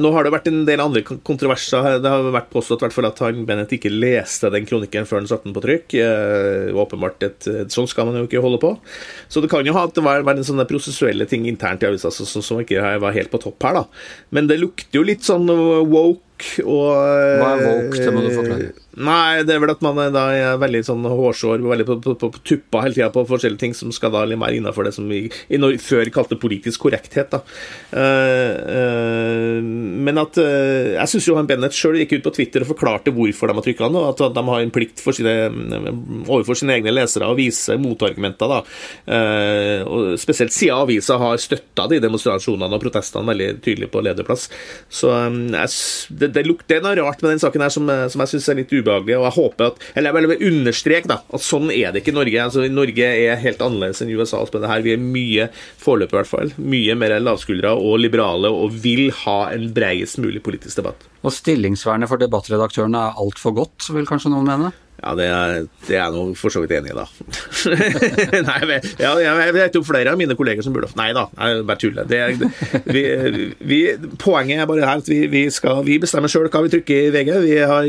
Nå 0.00 0.12
har 0.14 0.26
det 0.26 0.34
vært 0.34 0.50
en 0.50 0.62
del 0.68 0.82
andre 0.82 1.04
kontroverser. 1.04 2.00
Det 2.02 2.10
har 2.10 2.28
vært 2.34 2.50
påstått 2.52 2.84
hvert 2.84 2.96
fall 2.96 3.08
at 3.08 3.22
han 3.24 3.44
Bennett 3.48 3.72
ikke 3.76 3.92
leste 3.92 4.50
den 4.52 4.66
kronikken 4.68 5.08
før 5.08 5.20
han 5.22 5.30
satte 5.30 5.48
den 5.48 5.56
på 5.56 5.64
trykk. 5.64 5.96
åpenbart 6.84 7.26
et, 7.26 7.48
Sånn 7.74 7.88
skal 7.90 8.08
man 8.08 8.18
jo 8.20 8.28
ikke 8.28 8.42
holde 8.44 8.60
på. 8.62 8.74
Så 9.28 9.42
det 9.44 9.50
kan 9.52 9.66
jo 9.66 9.74
ha 9.76 9.86
at 9.88 9.96
det 9.96 10.04
var, 10.04 10.24
var 10.26 10.38
en 10.38 10.46
sånne 10.46 10.66
prosessuelle 10.68 11.28
ting 11.30 11.48
internt 11.50 11.84
i 11.84 11.90
avisa 11.90 12.12
som, 12.14 12.42
som 12.44 12.62
ikke 12.62 12.82
var 13.02 13.16
helt 13.16 13.32
på 13.32 13.42
topp 13.42 13.68
her, 13.68 13.80
da. 13.82 13.84
Men 14.34 14.50
det 14.50 14.60
lukter 14.62 15.00
jo 15.00 15.06
litt 15.06 15.26
sånn 15.26 15.48
woke 15.48 16.23
og 16.64 16.88
Hva 17.40 17.50
er 17.54 17.62
woke? 17.66 17.98
Det 17.98 18.12
må 18.14 18.24
du 18.24 18.30
forklare. 18.34 18.72
Nei, 18.94 19.42
det 19.42 19.56
er 19.56 19.62
vel 19.62 19.72
at 19.72 19.82
man 19.82 19.98
er, 19.98 20.10
da 20.14 20.24
er 20.30 20.58
veldig 20.62 20.80
sånn 20.86 21.06
hårsår, 21.08 21.62
veldig 21.66 21.86
på, 21.88 21.96
på, 22.02 22.12
på, 22.20 22.28
på 22.36 22.42
tuppa 22.46 22.84
hele 22.84 22.94
tida 22.94 23.08
på 23.14 23.24
forskjellige 23.26 23.62
ting 23.64 23.74
som 23.74 23.90
skal 23.94 24.12
da 24.14 24.22
være 24.28 24.58
innafor 24.60 24.86
det 24.86 24.94
som 24.94 25.08
vi 25.10 25.24
i 25.26 25.58
før 25.82 26.10
kalte 26.14 26.38
politisk 26.38 26.84
korrekthet. 26.86 27.34
da. 27.34 27.40
Uh, 27.90 28.52
uh, 28.70 29.58
men 29.64 30.20
at 30.22 30.38
uh, 30.38 30.94
jeg 30.94 31.10
syns 31.10 31.28
Johan 31.30 31.48
Bennett 31.50 31.74
sjøl 31.74 31.98
gikk 31.98 32.18
ut 32.18 32.28
på 32.28 32.34
Twitter 32.38 32.62
og 32.62 32.70
forklarte 32.70 33.14
hvorfor 33.14 33.50
de 33.50 33.58
har 33.58 33.66
trykka 33.66 33.88
den, 33.88 33.98
og 33.98 34.12
at 34.12 34.36
de 34.36 34.44
har 34.50 34.62
en 34.62 34.74
plikt 34.74 35.02
sine, 35.02 35.34
overfor 36.28 36.58
sine 36.58 36.78
egne 36.78 36.94
lesere 36.94 37.30
å 37.30 37.38
vise 37.38 37.78
motargumenter. 37.80 38.54
da. 38.54 38.60
og 39.88 40.14
Spesielt 40.22 40.54
siden 40.54 40.84
avisa 40.84 41.18
har 41.18 41.42
støtta 41.42 41.88
de 41.90 42.00
demonstrasjonene 42.02 42.78
og 42.78 42.82
protestene 42.82 43.32
veldig 43.32 43.50
tydelig 43.64 43.90
på 43.90 44.02
lederplass. 44.04 44.46
Så 44.92 45.10
um, 45.10 45.42
jeg, 45.50 45.74
det, 46.14 46.30
det, 46.36 46.46
det, 46.68 46.78
er 46.78 46.86
noe 46.86 46.96
rart 47.02 47.22
med 47.24 47.34
den 47.34 47.42
saken 47.42 47.66
her 47.66 47.74
som, 47.74 47.90
som 48.12 48.22
jeg 48.22 48.34
syns 48.34 48.50
er 48.52 48.60
litt 48.62 48.72
ubehagelig. 48.72 48.83
Og 48.90 49.10
jeg 49.10 49.34
håper 49.38 49.70
at, 49.70 49.80
eller 49.94 50.14
jeg 50.18 50.30
vil 50.34 50.46
understreke 50.50 51.10
da, 51.10 51.20
at 51.24 51.44
sånn 51.44 51.70
er 51.74 51.92
det 51.94 52.02
ikke 52.02 52.14
i 52.14 52.18
Norge. 52.18 52.42
altså 52.44 52.66
Norge 52.68 53.08
er 53.08 53.40
helt 53.40 53.62
annerledes 53.64 54.02
enn 54.04 54.12
USA. 54.14 54.42
på 54.44 54.60
det 54.60 54.68
her. 54.68 54.84
Vi 54.84 54.92
er 54.92 55.00
mye, 55.00 55.48
foreløpig 55.80 56.14
i 56.14 56.20
hvert 56.20 56.30
fall, 56.30 56.54
mye 56.58 56.94
mer 56.98 57.16
lavskuldra 57.22 57.74
og 57.74 57.98
liberale 58.02 58.50
og 58.52 58.76
vil 58.84 59.10
ha 59.24 59.38
en 59.54 59.70
breiest 59.74 60.18
mulig 60.18 60.42
politisk 60.44 60.82
debatt. 60.82 61.06
Og 61.24 61.32
stillingsvernet 61.32 62.10
for 62.10 62.20
debattredaktørene 62.20 63.00
er 63.08 63.20
altfor 63.20 63.56
godt, 63.56 63.88
vil 63.94 64.08
kanskje 64.08 64.32
noen 64.34 64.50
mene? 64.50 64.72
Ja, 65.04 65.12
det 65.18 65.24
er, 65.28 65.66
det 65.84 65.96
er 65.98 66.14
jeg 66.14 66.36
for 66.40 66.52
så 66.52 66.62
vidt 66.62 66.72
enig 66.72 66.94
i, 66.94 66.96
da. 66.96 67.04
Nei, 68.48 68.58
jeg, 68.70 68.92
ja, 69.02 69.12
jeg 69.20 69.54
vet 69.56 69.76
jo 69.76 69.82
flere 69.84 70.14
av 70.14 70.20
mine 70.20 70.36
kolleger 70.38 70.64
som 70.64 70.72
burde 70.72 70.88
Nei 70.96 71.10
da, 71.16 71.26
jeg 71.34 71.64
bare 71.68 71.80
tuller. 71.80 72.08
Det, 72.08 72.20
vi, 72.88 73.02
vi, 73.60 73.80
poenget 74.20 74.62
er 74.62 74.68
bare 74.70 74.86
her 74.86 75.02
at 75.02 75.10
vi, 75.10 75.24
vi, 75.28 75.42
skal, 75.52 75.82
vi 75.84 75.98
bestemmer 76.00 76.30
sjøl 76.32 76.48
hva 76.48 76.62
vi 76.64 76.72
trykker 76.72 77.08
i 77.08 77.12
VG. 77.12 77.32
Vi, 77.44 77.56
har, 77.68 77.88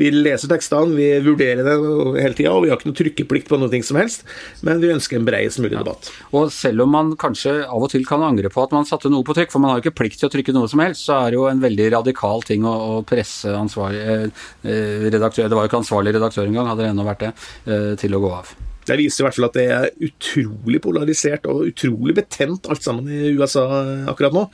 vi 0.00 0.10
leser 0.14 0.50
tekstene, 0.52 0.96
vi 0.96 1.10
vurderer 1.24 1.66
det 1.66 1.76
hele 2.22 2.38
tida, 2.38 2.54
og 2.54 2.64
vi 2.64 2.72
har 2.72 2.80
ikke 2.80 2.92
noe 2.92 3.00
trykkeplikt 3.02 3.50
på 3.50 3.60
noe 3.60 3.82
som 3.84 4.00
helst. 4.00 4.24
Men 4.64 4.80
vi 4.80 4.92
ønsker 4.94 5.18
en 5.18 5.28
bredest 5.28 5.60
mulig 5.60 5.76
debatt. 5.76 6.08
Ja. 6.08 6.28
Og 6.40 6.54
selv 6.54 6.86
om 6.86 6.94
man 6.94 7.12
kanskje 7.20 7.58
av 7.66 7.84
og 7.84 7.92
til 7.92 8.06
kan 8.08 8.24
angre 8.24 8.52
på 8.52 8.64
at 8.64 8.72
man 8.76 8.88
satte 8.88 9.12
noe 9.12 9.26
på 9.26 9.36
trykk, 9.36 9.52
for 9.52 9.64
man 9.64 9.74
har 9.74 9.80
jo 9.80 9.88
ikke 9.88 9.98
plikt 10.00 10.22
til 10.22 10.30
å 10.30 10.32
trykke 10.32 10.56
noe 10.56 10.70
som 10.70 10.84
helst, 10.84 11.04
så 11.04 11.18
er 11.18 11.34
det 11.34 11.40
jo 11.40 11.48
en 11.50 11.62
veldig 11.62 11.90
radikal 11.98 12.46
ting 12.46 12.64
å, 12.68 12.74
å 12.98 13.04
presse 13.08 13.52
ansvarlig 13.52 14.00
eh, 14.00 14.46
eh 14.64 15.06
redaktør 15.08 15.48
Det 15.48 15.56
var 15.56 15.66
jo 15.66 15.70
ikke 15.70 15.82
ansvarlig 15.82 16.14
redaktør 16.16 16.37
redaktør 16.38 16.48
engang, 16.48 16.68
hadde 16.70 16.84
det 16.84 16.92
ennå 16.92 17.06
vært 17.06 17.24
det, 17.24 17.32
eh, 17.66 17.94
til 17.96 18.14
å 18.14 18.20
gå 18.22 18.32
av. 18.32 18.54
Det 18.88 18.98
viser 19.00 19.22
i 19.22 19.26
hvert 19.26 19.38
fall 19.38 19.48
at 19.48 19.58
det 19.58 19.66
er 19.74 19.88
utrolig 20.08 20.82
polarisert 20.84 21.48
og 21.50 21.66
utrolig 21.68 22.16
betent 22.16 22.68
alt 22.70 22.84
sammen 22.84 23.08
i 23.12 23.34
USA 23.36 23.66
akkurat 24.08 24.36
nå. 24.36 24.48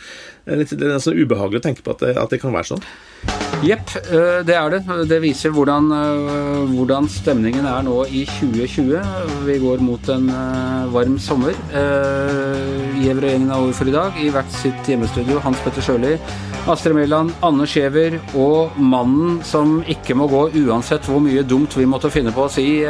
Det 0.44 0.76
er 0.76 0.94
nesten 0.96 1.16
ubehagelig 1.16 1.62
å 1.62 1.66
tenke 1.68 1.84
på 1.84 1.94
at 1.94 2.02
det, 2.04 2.16
at 2.20 2.32
det 2.34 2.42
kan 2.42 2.54
være 2.54 2.74
sånn. 2.74 2.86
Jepp, 3.64 3.94
eh, 3.96 4.42
det 4.44 4.56
er 4.58 4.74
det. 4.74 4.80
Det 5.08 5.20
viser 5.22 5.52
hvordan, 5.54 5.86
eh, 5.94 6.72
hvordan, 6.74 7.06
stemningen 7.08 7.64
er 7.64 7.86
nå 7.86 8.02
i 8.10 8.24
2020. 8.28 9.00
Vi 9.46 9.58
går 9.62 9.80
mot 9.80 10.08
en 10.12 10.26
varm 10.92 11.16
sommer. 11.18 11.54
Gjever 11.72 13.24
og 13.24 13.30
gjengen 13.30 13.50
er 13.50 13.56
over 13.56 13.72
for 13.72 13.88
i 13.88 13.94
dag. 13.94 14.18
I 14.20 14.28
hvert 14.34 14.52
sitt 14.52 14.90
hjemmestudio, 14.90 15.40
Hans 15.40 15.62
Petter 15.64 15.80
Sjøli, 15.80 16.18
Astrid 16.68 16.94
Mæland, 16.96 17.32
Anne 17.42 17.66
Skjever 17.68 18.18
og 18.34 18.76
mannen 18.76 19.42
som 19.44 19.82
ikke 19.88 20.16
må 20.16 20.28
gå 20.28 20.50
uansett 20.66 21.08
hvor 21.08 21.20
mye 21.24 21.42
dumt 21.42 21.76
vi 21.76 21.88
måtte 21.88 22.12
finne 22.12 22.32
på 22.32 22.44
å 22.44 22.52
si 22.52 22.84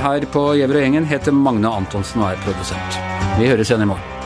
her 0.00 0.24
på 0.32 0.46
Gjever 0.56 0.78
og 0.80 0.86
gjengen, 0.86 1.06
heter 1.08 1.36
Magne 1.36 1.68
Antonsen 1.68 2.24
og 2.24 2.32
er 2.32 2.42
produsent. 2.46 2.98
Vi 3.36 3.50
høres 3.50 3.68
igjen 3.68 3.84
i 3.84 3.92
morgen. 3.92 4.21